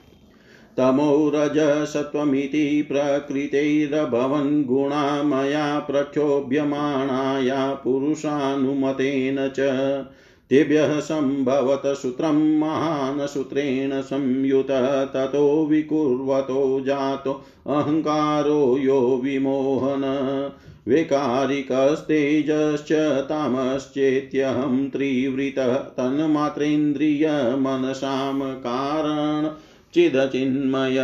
तमो 0.78 1.32
रजसत्वमिति 1.36 2.88
प्रकृतैरभवन् 2.92 4.66
गुणा 4.66 5.24
मया 5.24 5.80
प्रक्षोभ्यमाणाया 5.80 7.74
पुरुषानुमतेन 7.74 9.52
च। 9.60 10.06
तेभ्यः 10.50 11.00
सम्भवत 11.00 11.82
सूत्रं 11.86 12.60
महान् 12.60 13.28
सूत्रेण 13.28 14.02
संयुत, 14.02 15.12
ततो 15.14 15.66
विकुर्वतो 15.66 16.82
जातो 16.82 17.42
अहङ्कारो 17.68 18.78
यो 18.78 19.22
विमोहन। 19.24 20.52
वैकारिकस्तेजश्च 20.88 23.22
तामश्चेत्यहं 23.22 24.90
त्रिवृतः, 24.90 25.74
तन्मात्रेन्द्रियमनसां 25.74 28.56
कारण 28.56 29.52
चिदचिन्मय। 29.94 30.98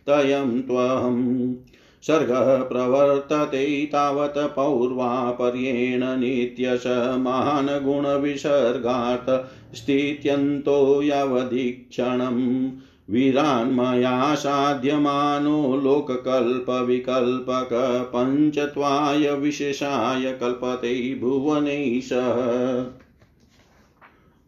भ्रमतत्रितयं 0.09 0.61
त्वम्। 0.61 1.55
सर्गः 2.03 2.63
प्रवर्तते 2.63 3.85
तावत् 3.85 4.55
पौर्वापर्येण 4.55 6.19
नित्यश 6.19 6.83
महान् 7.19 7.85
गुणविसर्गात् 7.85 9.29
स्थित्यन्तो 9.75 11.01
यावदीक्षणम्। 11.01 12.71
वीरान्मया 13.09 14.35
साध्यमानो 14.35 15.75
लोककल्पविकल्पक 15.77 17.69
पञ्चत्वाय 18.15 19.35
विशेषाय 19.35 20.33
कल्पते 20.33 21.15
भुवनैषः 21.15 22.35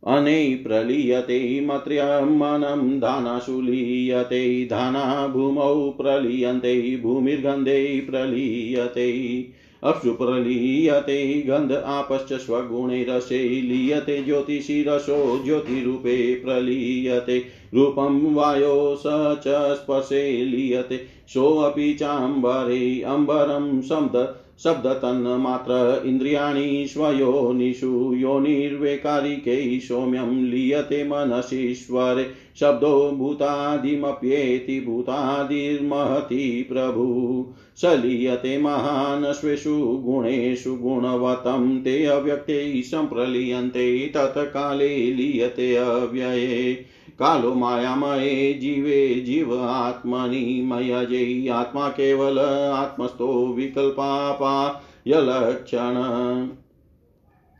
अनै 0.07 0.55
प्रलीयते 0.55 1.61
मत्र्यमनं 1.61 2.99
धानासु 2.99 3.61
लीयते 3.61 4.65
धाना 4.65 5.27
भूमौ 5.27 5.97
प्रलीयन्ते, 6.01 6.99
भूमिर्गन्धे 7.03 8.07
प्रलीयते। 8.09 9.37
अप्सु 9.83 10.13
प्रलीयते 10.13 11.41
गन्ध 11.41 11.71
आपश्च 11.71 12.33
स्वगुणे 12.33 13.03
रसे, 13.03 13.61
लीयते 13.61 14.23
ज्योतिषि 14.23 14.85
रसो, 14.87 15.41
ज्योतिरूपे 15.45 16.35
प्रलीयते। 16.35 17.43
रूपं 17.73 18.33
वायो 18.33 18.95
स 18.95 19.03
च 19.47 19.75
स्पर्शे 19.75 20.45
लीयते, 20.45 20.97
सोऽपि 21.27 21.93
चाम्बरे, 21.93 23.01
अम्बरं 23.01 23.81
शब्द 23.81 24.35
शब्दतन्मात्र 24.63 26.01
इन्द्रियाणि 26.07 26.87
स्वयोनिषु 26.87 28.13
योनिर्वेकारिकै 28.15 29.79
सौम्यं 29.79 30.43
लीयते 30.43 31.03
मनसीश्वरे। 31.03 32.31
शब्दो 32.59 33.11
भूतादिमप्येति 33.11 34.79
भूतादिर्महति 34.79 36.65
प्रभु। 36.69 37.45
स 37.77 37.85
लीयते 37.85 38.57
महान् 38.57 39.33
स्वेषु 39.33 40.01
गुणेषु 40.05 40.75
गुणवतं। 40.75 41.79
ते 41.79 42.05
अव्यक्ते 42.05 42.81
सम्प्रलीयन्ते, 42.81 44.07
तत्काले 44.07 45.11
लीयते 45.11 45.75
अव्यये। 45.75 46.85
कालो 47.21 47.53
मायामये 47.53 48.53
जीवे 48.53 49.19
जीव 49.19 49.59
आत्मनि 49.59 50.61
मयजै 50.61 51.49
आत्मा 51.49 51.89
केवल 51.89 52.39
आत्मस्थो 52.73 53.51
विकल्पापायलक्षण। 53.51 55.97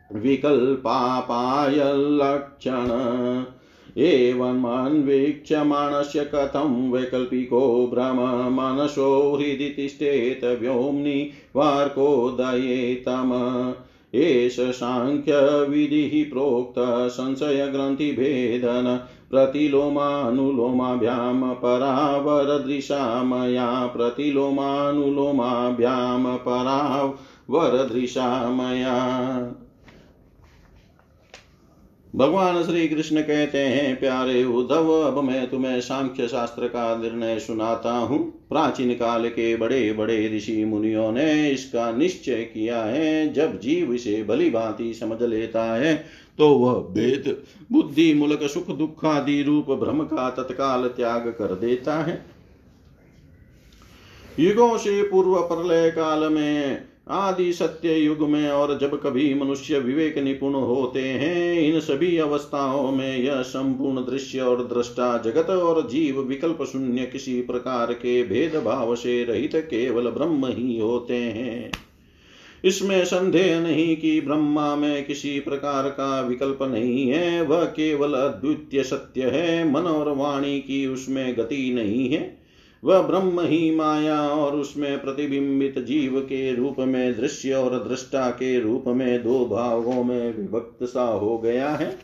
विकल्पापायलक्षण 0.09 2.91
एवमन्वीक्ष्यमाणस्य 3.97 6.24
कथं 6.24 6.91
वैकल्पिको 6.91 7.88
भ्रम 7.88 8.20
मनसो 8.55 9.36
हृदि 9.36 9.70
तिष्ठेत 9.70 10.59
व्योम्नि 10.59 11.30
वार्कोदयेतम 11.55 13.34
एष 14.14 14.59
साङ्ख्यविधिः 14.59 16.30
प्रोक्त 16.30 16.76
संशयग्रन्थिभेदन 17.12 18.99
प्रतिलोमानुलोमाभ्यां 19.32 21.56
परावरदृशा 21.56 23.24
मया 23.24 23.86
प्रतिलोमानुलोमाभ्यां 23.86 26.38
परावरदृशा 26.38 28.50
मया 28.50 29.54
भगवान 32.16 32.64
श्री 32.64 32.88
कृष्ण 32.88 33.22
कहते 33.22 33.58
हैं, 33.58 34.00
प्यारे 34.00 34.44
उद्धव, 34.44 34.92
अब 34.92 35.24
मैं 35.24 35.50
तुम्हें 35.50 35.82
सांख्य 35.82 36.28
शास्त्र 36.28 36.68
का 36.68 36.96
निर्णय 36.96 37.40
सुनाता 37.40 37.92
हूँ। 37.92 38.48
प्राचीन 38.50 38.94
काल 38.94 39.30
के 39.30 39.56
बड़े 39.56 39.94
बड़े 39.94 40.38
ऋषि 40.38 40.66
मुनियों 40.66 41.12
ने 41.12 41.50
इसका 41.50 41.92
निश्चय 41.92 42.34
किया 42.34 42.84
है, 42.84 43.34
जब 43.34 43.60
जीव 43.60 43.94
इसे 43.94 44.24
भली 44.24 44.50
भांति 44.50 44.94
समझ 44.94 45.22
लेता 45.22 45.64
है 45.64 46.06
तो 46.42 46.48
वह 46.50 46.72
वेद, 46.72 47.44
बुद्धि, 47.72 48.14
मूलक, 48.14 48.44
सुख 48.44 48.68
दुखादि 48.68 49.42
रूप 49.42 49.66
भ्रम 49.72 50.00
का 50.00 50.30
तत्काल 50.30 50.88
त्याग 50.88 51.28
कर 51.28 51.56
देता 51.56 51.98
है। 52.04 52.26
युगों 54.39 54.78
से 54.78 55.02
पूर्व 55.04 55.36
प्रलय 55.42 55.89
काल 55.92 56.24
में, 56.34 56.86
आदि 57.10 57.54
सत्य 57.54 57.94
युग 57.94 58.22
में 58.30 58.50
और 58.50 58.78
जब 58.80 59.02
कभी 59.02 59.34
मनुष्य 59.34 59.80
विवेक 59.80 60.18
निपुण 60.18 60.54
होते 60.54 61.04
हैं, 61.04 61.62
इन 61.62 61.80
सभी 61.80 62.18
अवस्थाओं 62.18 62.92
में 62.92 63.18
यह 63.18 63.42
संपूर्ण 63.42 64.06
दृश्य 64.06 64.39
और 64.39 64.64
दृष्टा 64.68 65.18
जगत 65.18 65.50
और 65.50 65.88
जीव 65.88 66.20
विकल्प 66.20 66.64
शून्य 66.64 67.06
किसी 67.06 67.42
प्रकार 67.42 67.94
के 67.94 68.24
भेदभाव 68.24 68.96
से 68.96 69.24
रहित 69.24 69.56
केवल 69.56 70.10
ब्रह्म 70.10 70.46
ही 70.46 70.80
होते 70.80 71.18
हैं। 71.18 71.72
इसमें 72.66 73.05
संदेह 73.05 73.59
नहीं 73.59 73.97
कि 73.97 74.22
ब्रह्मा 74.22 74.76
में 74.76 75.05
किसी 75.05 75.39
प्रकार 75.39 75.89
का 75.89 76.22
विकल्प 76.22 76.59
नहीं 76.64 77.09
है। 77.09 77.41
वह 77.41 77.64
केवल 77.64 78.14
अद्वितीय 78.14 78.84
सत्य 78.84 79.22
है। 79.24 79.72
मन 79.72 79.82
और 79.82 80.16
वाणी 80.16 80.59
की 80.59 80.88
उसमें 80.88 81.38
गति 81.38 81.74
नहीं 81.76 82.14
है। 82.14 82.41
वह 82.84 83.01
ब्रह्म 83.01 83.41
ही 83.41 83.76
माया 83.76 84.22
और 84.22 84.55
उसमें 84.55 85.01
प्रतिबिंबित 85.01 85.80
जीव 85.80 86.20
के 86.20 86.55
रूप 86.55 86.76
में 86.80 87.18
दृश्य 87.18 87.53
और 87.53 87.88
दृष्टा 87.89 88.30
के 88.30 88.59
रूप 88.59 88.84
में 88.88 89.24
दो 89.24 89.45
भागों 89.45 90.03
में 90.03 90.38
विभक्त 90.38 90.84
सा 90.84 91.03
हो 91.03 91.38
गया 91.38 91.70
है। 91.70 91.97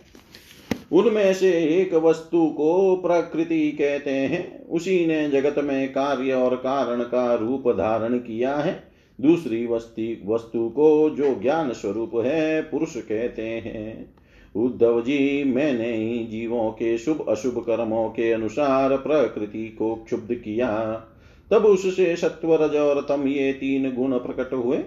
उनमें 0.92 1.34
से 1.34 1.52
एक 1.52 1.94
वस्तु 1.94 2.48
को 2.48 2.96
प्रकृति 2.96 3.72
कहते 3.72 4.12
हैं। 4.12 4.68
उसी 4.68 5.06
ने 5.06 5.30
जगत 5.30 5.56
में 5.64 5.90
कार्य 5.90 6.34
और 6.34 6.56
कारण 6.56 7.02
का 7.02 7.36
रूप 7.36 7.64
धारण 7.68 8.18
किया 8.18 8.56
है। 8.56 8.87
दूसरी 9.22 9.68
वस्ती, 9.68 10.24
वस्तु 10.26 10.70
को 10.70 11.10
जो 11.10 11.36
ज्ञान 11.42 11.74
स्वरूप 11.74 12.12
है, 12.16 12.62
पुरुष 12.62 12.98
कहते 12.98 13.42
हैं। 13.42 14.14
उद्धव 14.56 15.02
जी, 15.02 15.44
मैंने 15.44 15.98
ही 15.98 16.28
जीवों 16.28 16.72
के 16.72 16.98
शुभ 16.98 17.26
अशुभ 17.30 17.64
कर्मों 17.68 18.10
के 18.10 18.32
अनुसार 18.32 18.98
प्रकृति 18.98 19.76
को 19.80 19.96
क्षुब्ध 19.96 20.36
किया। 20.36 21.04
तब 21.52 21.66
उससे 21.66 22.16
सत्वरज 22.16 22.76
और 22.76 23.06
तम 23.10 23.28
ये 23.28 23.54
तीन 23.54 23.96
गुण 23.96 24.18
प्रकट 24.18 24.54
हुए। 24.54 24.80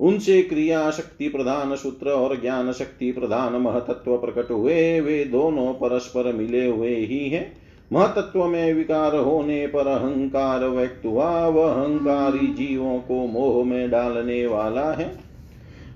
उनसे 0.00 0.42
क्रिया 0.42 0.90
शक्ति 0.90 1.28
प्रधान 1.28 1.76
सूत्र 1.76 2.10
और 2.10 2.40
ज्ञान 2.40 2.72
शक्ति 2.72 3.12
प्रधान 3.12 3.52
महतत्व 3.52 4.16
प्रकट 4.18 4.50
हुए। 4.50 5.00
वे 5.00 5.24
दोनों 5.24 5.74
परस्पर 5.74 6.32
मिले 6.32 6.66
हुए 6.66 6.96
ही 6.96 7.28
हैं। 7.28 7.61
महतत्व 7.92 8.44
में 8.44 8.74
विकार 8.74 9.16
होने 9.16 9.66
पर 9.66 9.86
अहंकार 9.86 10.64
व्यक्त 10.64 11.02
हुआ। 11.04 11.46
वह 11.46 11.72
अहंकारी 11.72 12.46
जीवों 12.46 12.98
को 12.98 13.26
मोह 13.26 13.64
में 13.64 13.90
डालने 13.90 14.46
वाला 14.46 14.92
है। 14.92 15.32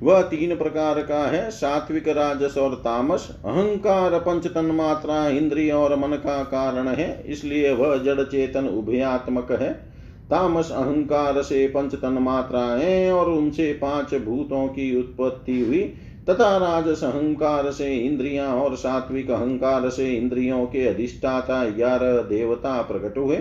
वह 0.03 0.22
तीन 0.22 0.57
प्रकार 0.57 1.03
का 1.03 1.26
है, 1.26 1.51
सात्विक, 1.51 2.09
राजस 2.09 2.59
और 2.59 2.74
तामस। 2.74 3.28
अहंकार 3.44 4.18
पंचतन 4.18 4.64
मात्रा 4.64 5.28
इंद्रिय 5.28 5.72
और 5.72 5.97
मन 5.97 6.09
का 6.09 6.42
कारण 6.42 6.88
है, 6.88 7.24
इसलिए 7.26 7.72
वह 7.72 7.97
जड़ 7.97 8.22
चेतन 8.22 8.66
उभयात्मक 8.66 9.53
है। 9.53 9.97
तामस 10.30 10.70
अहंकार 10.70 11.42
से 11.42 11.66
पंच 11.66 11.94
तन 11.94 12.12
मात्राएँ 12.12 13.11
और 13.11 13.30
उनसे 13.30 13.72
पाँच 13.72 14.14
भूतों 14.14 14.68
की 14.68 14.99
उत्पत्ति 14.99 15.61
हुई। 15.61 15.94
तथा 16.30 16.56
राजस 16.56 17.04
अहंकार 17.04 17.70
से 17.70 17.96
इंद्रियाँ 17.96 18.48
और 18.48 18.76
सात्विक 18.76 19.30
अहंकार 19.30 19.88
से 19.90 20.14
इंद्रियों 20.14 20.66
के 20.66 20.86
अधिष्ठाता 20.86 21.64
ग्यारह 21.70 22.16
देवता 22.22 22.82
प्रकट 22.82 23.18
हुए। 23.18 23.38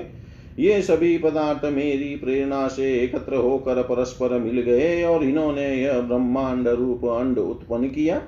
ये 0.59 0.81
सभी 0.81 1.17
पदार्थ 1.17 1.65
मेरी 1.65 2.15
प्रेरणा 2.15 2.67
से 2.67 2.99
एकत्र 2.99 3.35
होकर 3.35 3.81
परस्पर 3.83 4.39
मिल 4.39 4.61
गए 4.61 5.03
और 5.03 5.23
इन्होंने 5.23 5.75
यह 5.75 5.99
ब्रह्मांड 6.01 6.67
रूप 6.67 7.05
अंड 7.05 7.37
उत्पन्न 7.37 7.87
किया। 7.87 8.21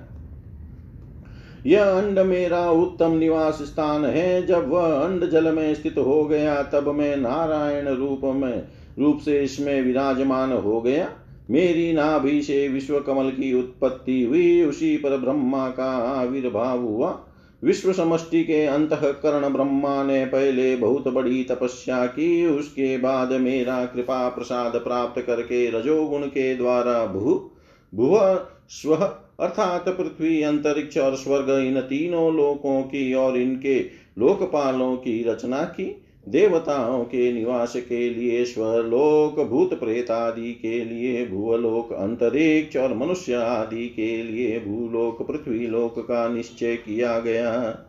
यह 1.65 1.83
अंड 1.83 2.19
मेरा 2.19 2.71
उत्तम 2.71 3.11
निवास 3.11 3.53
स्थान 3.61 4.05
है। 4.05 4.45
जब 4.45 4.69
वह 4.69 4.93
अंड 4.93 5.29
जल 5.29 5.55
में 5.55 5.75
स्थित 5.75 5.97
हो 5.97 6.25
गया, 6.25 6.63
तब 6.63 6.87
मैं 6.89 7.15
नारायण 7.17 7.87
रूप 7.87 8.21
में, 8.23 8.63
रूप 8.99 9.19
से 9.19 9.39
इसमें 9.39 9.81
विराजमान 9.81 10.51
हो 10.51 10.81
गया। 10.81 11.09
मेरी 11.51 11.93
नाभि 11.93 12.41
से 12.41 12.67
विश्व 12.67 12.99
कमल 12.99 13.29
की 13.29 13.53
उत्पत्ति 13.53 14.23
हुई, 14.23 14.63
उसी 14.63 14.97
पर 14.97 15.17
ब्रह्मा 15.17 15.69
का 15.69 15.91
आविर्भाव 16.19 16.79
हुआ। 16.79 17.23
विश्व 17.63 17.93
समष्टि 17.93 18.43
के 18.43 18.65
अंतकरण 18.65 19.53
ब्रह्मा 19.53 20.03
ने 20.03 20.25
पहले 20.25 20.75
बहुत 20.75 21.07
बड़ी 21.07 21.43
तपस्या 21.43 22.05
की, 22.05 22.45
उसके 22.45 22.97
बाद 22.97 23.31
मेरा 23.31 23.85
कृपा 23.85 24.29
प्रसाद 24.29 24.71
प्राप्त 24.75 25.21
करके 25.21 25.69
रजोगुण 25.71 26.21
के 26.21 26.55
द्वारा 26.55 27.05
भू, 27.05 27.51
भुव, 27.95 28.45
स्व 28.69 28.95
अर्थात 29.39 29.89
पृथ्वी, 29.89 30.41
अंतरिक्ष 30.41 30.97
और 30.97 31.15
स्वर्ग 31.15 31.49
इन 31.49 31.81
तीनों 31.81 32.35
लोकों 32.35 32.81
की 32.81 33.13
और 33.13 33.37
इनके 33.37 33.79
लोकपालों 34.19 34.95
की 34.95 35.23
रचना 35.23 35.63
की। 35.63 36.03
देवताओं 36.27 37.03
के 37.03 37.33
निवास 37.33 37.73
के 37.75 38.09
लिए, 38.09 38.45
स्वलोक, 38.45 39.39
भूत 39.39 39.79
प्रेत 39.79 40.11
आदि 40.11 40.53
के 40.53 40.85
लिए, 40.85 41.25
भूलोक, 41.25 41.93
अंतरिक्ष 41.93 42.77
और 42.77 42.97
मनुष्य 42.97 43.33
आदि 43.33 43.87
के 43.87 44.23
लिए 44.23 44.59
भूलोक, 44.59 45.27
पृथ्वी 45.27 45.67
लोक 45.67 45.99
का 45.99 46.27
निश्चय 46.27 46.75
किया 46.75 47.19
गया। 47.19 47.79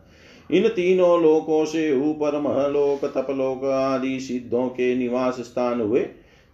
इन 0.51 0.67
तीनों 0.67 1.23
लोकों 1.23 1.65
से 1.65 2.09
ऊपर 2.09 2.39
महलोक, 2.39 3.05
तपलोक 3.05 3.65
आदि 3.65 4.19
सिद्धों 4.19 4.67
के 4.67 4.95
निवास 4.95 5.35
स्थान 5.39 5.81
हुए। 5.81 6.07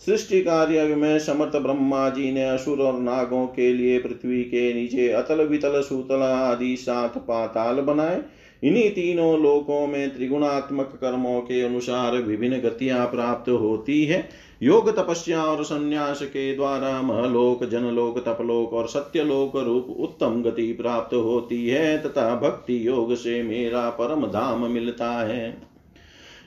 सृष्टि 0.05 0.41
कार्य 0.41 0.95
में 0.95 1.19
समर्थ 1.19 1.55
ब्रह्मा 1.55 2.09
जी 2.09 2.31
ने 2.31 2.49
असुर 2.49 2.79
और 2.79 2.99
नागों 2.99 3.47
के 3.47 3.73
लिए 3.73 3.99
पृथ्वी 3.99 4.43
के 4.43 4.73
नीचे 4.73 5.09
अतल 5.09 5.41
वितल 5.41 5.81
सूतल 5.81 6.15
आदि 6.15 6.75
सात 6.75 7.17
पाताल 7.17 7.75
बनाए। 7.75 8.21
इन्हीं 8.63 8.89
तीनों 8.89 9.41
लोकों 9.41 9.87
में 9.87 10.15
त्रिगुणात्मक 10.15 10.97
कर्मों 11.01 11.39
के 11.41 11.61
अनुसार 11.61 12.15
विभिन्न 12.15 12.57
गतियाँ 12.57 13.05
प्राप्त 13.05 13.49
होती 13.49 14.05
है। 14.05 14.29
योग 14.63 14.89
तपस्या 14.97 15.43
और 15.43 15.63
संन्यास 15.63 16.21
के 16.21 16.55
द्वारा 16.55 17.01
महलोक, 17.01 17.63
जनलोक, 17.65 18.19
तपलोक 18.19 18.73
और 18.73 18.87
सत्यलोक 18.87 19.57
रूप 19.57 19.87
उत्तम 19.99 20.41
गति 20.41 20.73
प्राप्त 20.73 21.15
होती 21.15 21.67
है 21.67 21.97
तथा 21.97 22.35
भक्ति 22.35 22.87
योग 22.87 23.15
से 23.15 23.43
मेरा 23.43 23.89
परम 23.89 24.25
धाम 24.25 24.71
मिलता 24.71 25.11
है। 25.11 25.57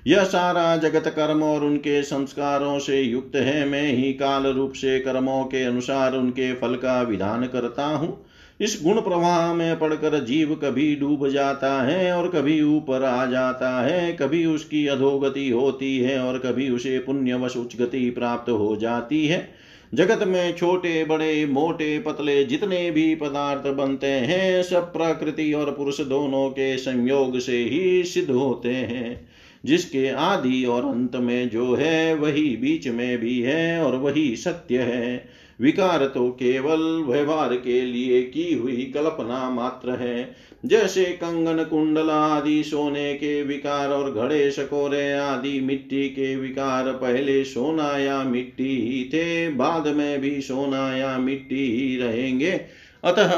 यह 0.06 0.24
सारा 0.24 0.76
जगत 0.76 1.08
कर्म 1.08 1.42
और 1.42 1.64
उनके 1.64 2.02
संस्कारों 2.02 2.78
से 2.78 3.00
युक्त 3.00 3.36
है। 3.36 3.64
मैं 3.68 3.92
ही 3.92 4.12
काल 4.12 4.46
रूप 4.46 4.72
से 4.72 4.98
कर्मों 5.00 5.44
के 5.44 5.64
अनुसार 5.64 6.16
उनके 6.16 6.52
फल 6.54 6.74
का 6.74 7.02
विधान 7.02 7.46
करता 7.46 7.86
हूँ। 7.86 8.24
इस 8.60 8.80
गुण 8.84 9.00
प्रवाह 9.00 9.54
में 9.54 9.78
पड़कर 9.78 10.24
जीव 10.24 10.54
कभी 10.54 10.96
डूब 10.96 11.28
जाता 11.28 11.82
है 11.82 12.12
और 12.12 12.28
कभी 12.28 12.62
ऊपर 12.62 13.02
आ 13.02 13.26
जाता 13.26 13.82
है, 13.82 14.12
कभी 14.12 14.46
उसकी 14.46 14.86
अधोगति 14.86 15.50
होती 15.50 15.98
है 15.98 16.18
और 16.18 16.38
कभी 16.38 16.70
उसे 16.70 16.98
पुण्यवश 16.98 17.56
उच्च 17.56 17.76
गति 17.76 18.10
प्राप्त 18.10 18.50
हो 18.50 18.76
जाती 18.76 19.26
है। 19.26 19.48
जगत 19.94 20.26
में 20.26 20.56
छोटे, 20.56 21.04
बड़े, 21.04 21.46
मोटे, 21.46 21.98
पतले 21.98 22.44
जितने 22.44 22.90
भी 22.90 23.14
पदार्थ 23.14 23.74
बनते 23.74 24.06
हैं, 24.06 24.62
सब 24.62 24.92
प्रकृति 24.92 25.52
और 25.52 25.70
पुरुष 25.70 26.00
दोनों 26.00 26.50
के 26.50 26.76
संयोग 26.76 27.38
से 27.38 27.56
ही 27.56 28.04
सिद्ध 28.04 28.30
होते 28.30 28.68
हैं। 28.68 29.28
जिसके 29.64 30.08
आदि 30.08 30.64
और 30.64 30.84
अंत 30.84 31.16
में 31.16 31.50
जो 31.50 31.74
है, 31.74 32.14
वही 32.14 32.56
बीच 32.56 32.88
में 32.88 33.18
भी 33.18 33.40
है 33.40 33.82
और 33.82 33.96
वही 33.96 34.36
सत्य 34.36 34.78
है। 34.78 35.38
विकार 35.60 36.06
तो 36.06 36.30
केवल 36.30 36.82
व्यवहार 37.02 37.54
के 37.56 37.80
लिए 37.82 38.22
की 38.22 38.54
हुई 38.54 38.92
कल्पना 38.94 39.50
मात्र 39.50 39.90
है। 39.90 40.36
जैसे 40.66 41.04
कंगन 41.04 41.64
कुंडल 41.64 42.10
आदि, 42.10 42.62
सोने 42.64 43.14
के 43.14 43.42
विकार 43.42 43.88
और 43.88 44.12
घड़े 44.12 44.50
शकोरे 44.50 45.12
आदि, 45.12 45.60
मिट्टी 45.60 46.08
के 46.08 46.36
विकार, 46.36 46.92
पहले 46.92 47.44
सोना 47.44 47.98
या 47.98 48.22
मिट्टी 48.22 48.76
ही 48.80 49.04
थे, 49.04 49.48
बाद 49.48 49.86
में 49.86 50.20
भी 50.20 50.40
सोना 50.40 50.96
या 50.96 51.18
मिट्टी 51.18 51.72
ही 51.72 51.96
रहेंगे। 51.96 52.60
अतः 53.04 53.34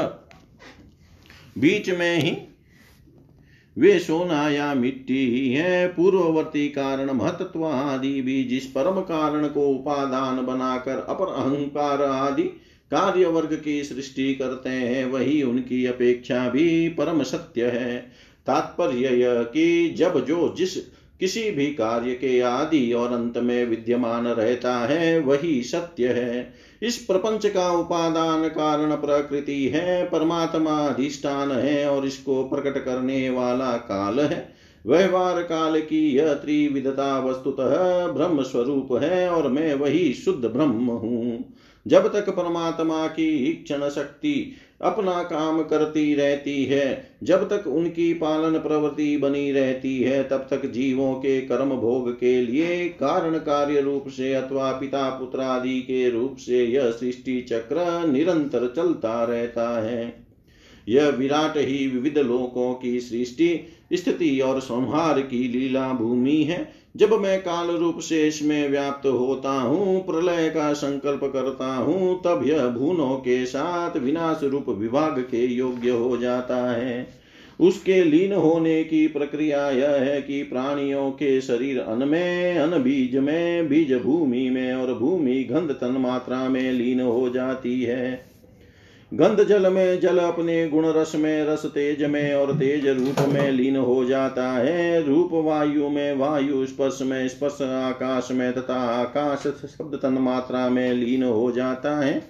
बीच 1.57 1.89
में 1.89 2.17
ही 2.19 2.31
वे 3.77 3.99
सोना 3.99 4.49
या 4.49 4.73
मिट्टी 4.73 5.31
ही 5.31 5.53
है। 5.53 5.87
पूर्ववर्ती 5.87 6.69
कारण 6.69 7.11
महत्व 7.11 7.65
आदि 7.65 8.21
भी 8.21 8.43
जिस 8.43 8.65
परम 8.65 9.01
कारण 9.01 9.47
को 9.47 9.67
उपादान 9.67 10.45
बनाकर 10.45 11.05
अपर 11.09 11.33
अहंकार 11.33 12.01
आदि 12.01 12.43
कार्य 12.91 13.25
वर्ग 13.25 13.61
की 13.63 13.83
सृष्टि 13.83 14.35
करते 14.35 14.69
हैं, 14.69 15.05
वही 15.05 15.43
उनकी 15.43 15.85
अपेक्षा 15.85 16.49
भी 16.49 16.89
परम 16.89 17.23
सत्य 17.23 17.65
है। 17.65 17.97
तात्पर्य 18.47 19.07
यह 19.07 19.43
कि 19.43 19.89
जब 19.97 20.25
जो 20.25 20.55
जिस 20.57 20.77
किसी 21.19 21.51
भी 21.51 21.65
कार्य 21.65 22.13
के 22.13 22.39
आदि 22.39 22.93
और 22.93 23.11
अंत 23.11 23.37
में 23.37 23.65
विद्यमान 23.65 24.27
रहता 24.27 24.77
है, 24.77 25.19
वही 25.19 25.63
सत्य 25.63 26.07
है। 26.07 26.53
इस 26.81 26.97
प्रपंच 26.97 27.45
का 27.45 27.71
उपादान 27.71 28.47
कारण 28.49 28.95
प्रकृति 28.95 29.67
है, 29.67 30.03
परमात्मा 30.03 30.71
अधिष्ठान 30.71 31.51
है 31.51 31.89
और 31.89 32.05
इसको 32.05 32.43
प्रकट 32.43 32.85
करने 32.85 33.29
वाला 33.29 33.71
काल 33.71 34.19
है। 34.19 34.55
व्यवहार 34.85 35.41
काल 35.41 35.79
की 35.81 36.09
यह 36.11 36.33
त्रिविधता 36.33 37.19
वस्तुतः 37.19 38.07
ब्रह्म 38.07 38.43
स्वरूप 38.43 38.89
है 39.03 39.29
और 39.29 39.47
मैं 39.47 39.73
वही 39.73 40.13
शुद्ध 40.13 40.45
ब्रह्म 40.45 40.85
हूँ। 40.85 41.53
जब 41.87 42.13
तक 42.13 42.29
परमात्मा 42.29 43.07
की 43.07 43.53
क्षण 43.53 43.89
शक्ति 43.89 44.51
अपना 44.81 45.23
काम 45.23 45.63
करती 45.63 46.13
रहती 46.15 46.65
है। 46.65 47.17
जब 47.23 47.49
तक 47.49 47.67
उनकी 47.67 48.13
पालन 48.13 48.59
प्रवृत्ति 48.59 49.17
बनी 49.17 49.51
रहती 49.51 49.99
है, 49.99 50.23
तब 50.23 50.47
तक 50.49 50.65
जीवों 50.65 51.13
के 51.13 51.41
कर्म 51.41 51.69
भोग 51.69 52.11
के 52.19 52.41
लिए 52.41 52.89
कारण 52.89 53.37
कार्य 53.37 53.81
रूप 53.81 54.07
से 54.07 54.33
अथवा 54.33 54.71
पिता 54.71 55.09
पुत्र 55.09 55.39
आदि 55.39 55.81
के 55.81 56.09
रूप 56.09 56.37
से 56.37 56.65
यह 56.65 56.91
सृष्टि 56.91 57.41
चक्र 57.41 58.07
निरंतर 58.07 58.73
चलता 58.75 59.23
रहता 59.23 59.83
है। 59.83 60.25
यह 60.89 61.09
विराट 61.09 61.53
ही 61.57 61.87
विविध 61.87 62.17
लोकों 62.17 62.73
की 62.73 62.99
सृष्टि, 62.99 63.67
स्थिति 63.93 64.39
और 64.39 64.59
संहार 64.59 65.21
की 65.21 65.47
लीला 65.47 65.93
भूमि 65.93 66.43
है। 66.43 66.80
जब 66.97 67.13
मैं 67.13 67.39
काल 67.41 67.67
रूप 67.67 67.99
से 67.99 68.27
इसमें 68.27 68.69
व्याप्त 68.69 69.05
होता 69.05 69.51
हूँ, 69.51 70.05
प्रलय 70.05 70.49
का 70.49 70.73
संकल्प 70.73 71.23
करता 71.23 71.75
हूँ, 71.75 72.21
तब 72.21 72.43
यह 72.47 72.67
भूनों 72.67 73.17
के 73.17 73.45
साथ 73.45 73.97
विनाश 73.97 74.43
रूप 74.43 74.69
विभाग 74.69 75.19
के 75.19 75.45
योग्य 75.45 75.89
हो 75.89 76.17
जाता 76.17 76.71
है। 76.71 77.21
उसके 77.59 78.03
लीन 78.03 78.33
होने 78.33 78.83
की 78.83 79.07
प्रक्रिया 79.07 79.69
यह 79.69 79.89
है 79.89 80.21
कि 80.21 80.43
प्राणियों 80.43 81.11
के 81.11 81.41
शरीर 81.41 81.79
अन्न 81.79 82.07
में, 82.07 82.57
अन्न 82.57 82.83
बीज 82.83 83.15
में, 83.17 83.69
बीज 83.69 83.93
भूमि 83.93 84.49
में 84.49 84.73
और 84.73 84.93
भूमि 84.93 85.43
गंध 85.43 85.71
तन 85.71 85.91
मात्रा 85.91 86.49
में 86.49 86.71
लीन 86.71 87.01
हो 87.01 87.29
जाती 87.29 87.83
है। 87.83 88.30
गंध 89.11 89.43
जल 89.43 89.71
में 89.73 89.99
जल 89.99 90.17
अपने 90.17 90.67
गुण 90.69 90.85
रस 90.85 91.11
में 91.15 91.45
रस 91.45 91.65
तेज 91.65 92.03
में 92.03 92.35
और 92.35 92.53
तेज 92.53 92.87
रूप 92.87 93.29
में 93.29 93.51
लीन 93.51 93.77
हो 93.77 94.05
जाता 94.05 94.47
है। 94.47 95.03
रूप 95.07 95.29
वायु 95.33 95.89
में 95.89 96.15
वायु, 96.15 96.65
स्पर्श 96.65 96.99
में 97.01 97.27
स्पर्श, 97.27 97.61
आकाश 97.61 98.27
में 98.31 98.53
तथा 98.53 98.79
आकाश 99.01 99.43
शब्द 99.67 99.99
तन 100.03 100.13
मात्रा 100.13 100.69
में 100.69 100.93
लीन 100.93 101.23
हो 101.23 101.51
जाता 101.51 101.95
है। 101.99 102.23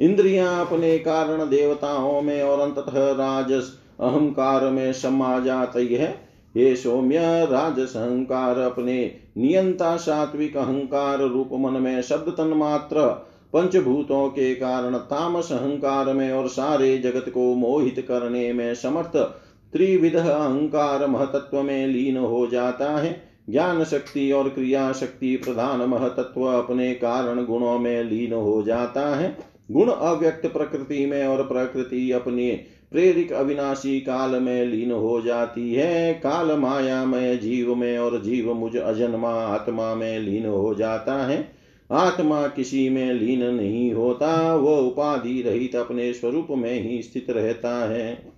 इंद्रियाँ 0.00 0.66
अपने 0.66 0.98
कारण 0.98 1.48
देवताओं 1.48 2.22
में 2.22 2.42
और 2.42 2.60
अंततः 2.60 3.10
राजस 3.12 3.78
अहंकार 4.00 4.70
में 4.70 4.92
समा 4.92 5.38
जाती 5.40 5.86
है। 5.86 6.14
ये 6.56 6.76
सौम्य, 6.76 7.18
राजस 7.50 7.96
अहंकार 7.96 8.58
अपने 8.58 9.14
नियंता 9.38 9.96
सात्विक 9.96 10.56
अहंकार 10.56 11.18
रूप 11.18 11.50
मन 11.52 11.82
में 11.82 12.02
शब्द 12.02 12.34
तन 12.38 12.52
मात्र 12.56 13.31
पंचभूतों 13.52 14.28
के 14.28 14.54
कारण 14.54 14.96
तामस 14.96 15.52
अहंकार 15.52 16.12
में 16.12 16.32
और 16.32 16.48
सारे 16.48 16.98
जगत 16.98 17.24
को 17.28 17.54
मोहित 17.54 18.04
करने 18.08 18.52
में 18.52 18.74
समर्थ, 18.74 19.16
त्रिविध 19.72 20.16
अहंकार 20.16 21.06
महतत्व 21.06 21.62
में 21.62 21.86
लीन 21.86 22.16
हो 22.16 22.46
जाता 22.46 22.90
है। 22.90 23.32
ज्ञान 23.50 23.84
शक्ति 23.84 24.32
और 24.32 24.48
क्रिया 24.48 24.92
शक्ति 24.92 25.36
प्रधान 25.36 25.80
महतत्व 25.80 26.42
अपने 26.42 26.94
कारण 26.94 27.44
गुणों 27.44 27.78
में 27.78 28.04
लीन 28.04 28.32
हो 28.32 28.62
जाता 28.62 29.16
है। 29.16 29.36
गुण 29.70 29.88
अव्यक्त 29.88 30.46
प्रकृति 30.46 31.06
में 31.06 31.26
और 31.26 31.42
प्रकृति 31.42 32.12
अपने 32.12 32.64
प्रेरिक 32.92 33.32
अविनाशी 33.32 34.00
काल 34.00 34.30
में 34.30 34.64
लीन 34.64 34.92
हो 34.92 35.20
जाती 35.20 35.74
है। 35.74 36.14
काल 36.14 36.58
मायामय 36.58 37.36
जीव 37.36 37.74
में 37.74 37.98
और 37.98 38.22
जीव 38.22 38.54
मुझ 38.54 38.76
अजन्मा 38.76 39.30
आत्मा 39.30 39.94
में 39.94 40.18
लीन 40.18 40.46
हो 40.46 40.74
जाता 40.74 41.26
है। 41.26 41.51
आत्मा 41.92 42.46
किसी 42.46 42.88
में 42.88 43.14
लीन 43.14 43.44
नहीं 43.44 43.92
होता 43.92 44.54
वह 44.54 44.78
उपाधि 44.78 45.42
रहित 45.42 45.76
अपने 45.76 46.12
स्वरूप 46.12 46.46
में 46.50 46.82
ही 46.82 47.02
स्थित 47.02 47.26
रहता 47.30 47.90
है। 47.90 48.32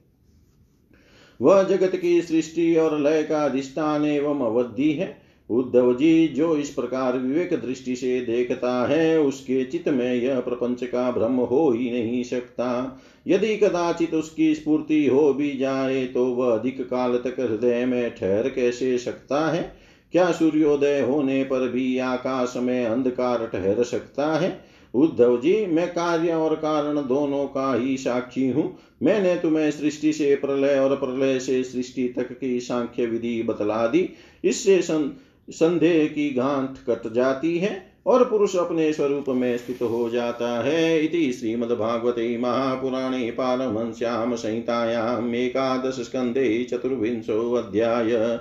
वह 1.41 1.63
जगत 1.63 1.97
की 1.97 2.23
सृष्टि 2.23 2.77
और 2.77 3.01
लय 3.01 3.23
का 3.23 3.45
अधिष्ठान 3.45 4.05
एवं 4.05 4.41
अवधि 4.41 4.93
है। 4.93 5.25
उद्धव 5.51 5.95
जी 5.95 6.29
जो 6.29 6.57
इस 6.57 6.71
प्रकार 6.71 7.19
विवेक 7.19 7.53
दृष्टि 7.53 7.97
से 7.97 8.21
देखता 8.21 8.87
है, 8.87 9.21
उसके 9.21 9.65
चित्त 9.65 9.89
में 9.89 10.15
यह 10.15 10.41
प्रपंच 10.41 10.85
का 10.85 11.11
भ्रम 11.11 11.37
हो 11.37 11.71
ही 11.71 11.91
नहीं 11.91 12.23
सकता। 12.25 13.01
यदि 13.27 13.57
कदाचित 13.57 14.15
उसकी 14.15 14.55
स्फूर्ति 14.55 15.07
हो 15.07 15.33
भी 15.35 15.57
जाए 15.57 16.05
तो 16.05 16.27
वह 16.27 16.55
अधिक 16.55 16.81
काल 16.81 17.17
तक 17.17 17.41
हृदय 17.41 17.85
में 17.85 18.15
ठहर 18.15 18.49
कैसे 18.49 18.99
सकता 18.99 19.51
है? 19.51 19.84
क्या 20.15 20.31
सूर्योदय 20.33 21.01
होने 21.01 21.43
पर 21.45 21.69
भी 21.69 21.99
आकाश 21.99 22.53
में 22.57 22.85
अंधकार 22.87 23.47
ठहर 23.47 23.83
सकता 23.85 24.27
है? 24.39 24.65
उद्धव 24.95 25.41
जी, 25.41 25.67
मैं 25.67 25.89
कार्य 25.89 26.33
और 26.33 26.55
कारण 26.55 26.97
दोनों 26.97 27.47
का 27.47 27.75
ही 27.75 27.97
साक्षी 27.97 28.49
हूँ। 28.49 28.79
मैंने 29.03 29.35
तुम्हें 29.37 29.71
सृष्टि 29.71 30.13
से 30.13 30.35
प्रलय 30.37 30.79
और 30.79 30.97
प्रलय 30.97 31.39
से 31.41 31.63
सृष्टि 31.65 32.09
तक 32.09 32.33
की 32.33 32.61
सांख्य 32.61 33.07
विधि 33.07 33.43
बतला 33.43 33.87
दी। 33.87 34.09
इससे 34.45 34.81
संदेह 34.83 36.07
की 36.07 36.31
गांठ 36.31 36.79
कट 36.89 37.13
जाती 37.13 37.59
है 37.59 37.95
और 38.07 38.25
पुरुष 38.25 38.57
अपने 38.57 38.93
स्वरूप 38.93 39.25
में 39.29 39.57
स्थित 39.59 39.83
हो 39.83 40.11
जाता 40.11 40.63
है। 40.63 41.05
इति 41.05 41.33
श्रीमद्भागवते 41.33 42.39
महापुराणे 42.39 43.31
पारमहंस्यां 43.31 44.37
संहितायाम् 44.37 45.35
एकादश 45.35 45.95
स्कन्धे 45.95 46.65
चतुर्विंशोऽध्याय। 46.65 48.41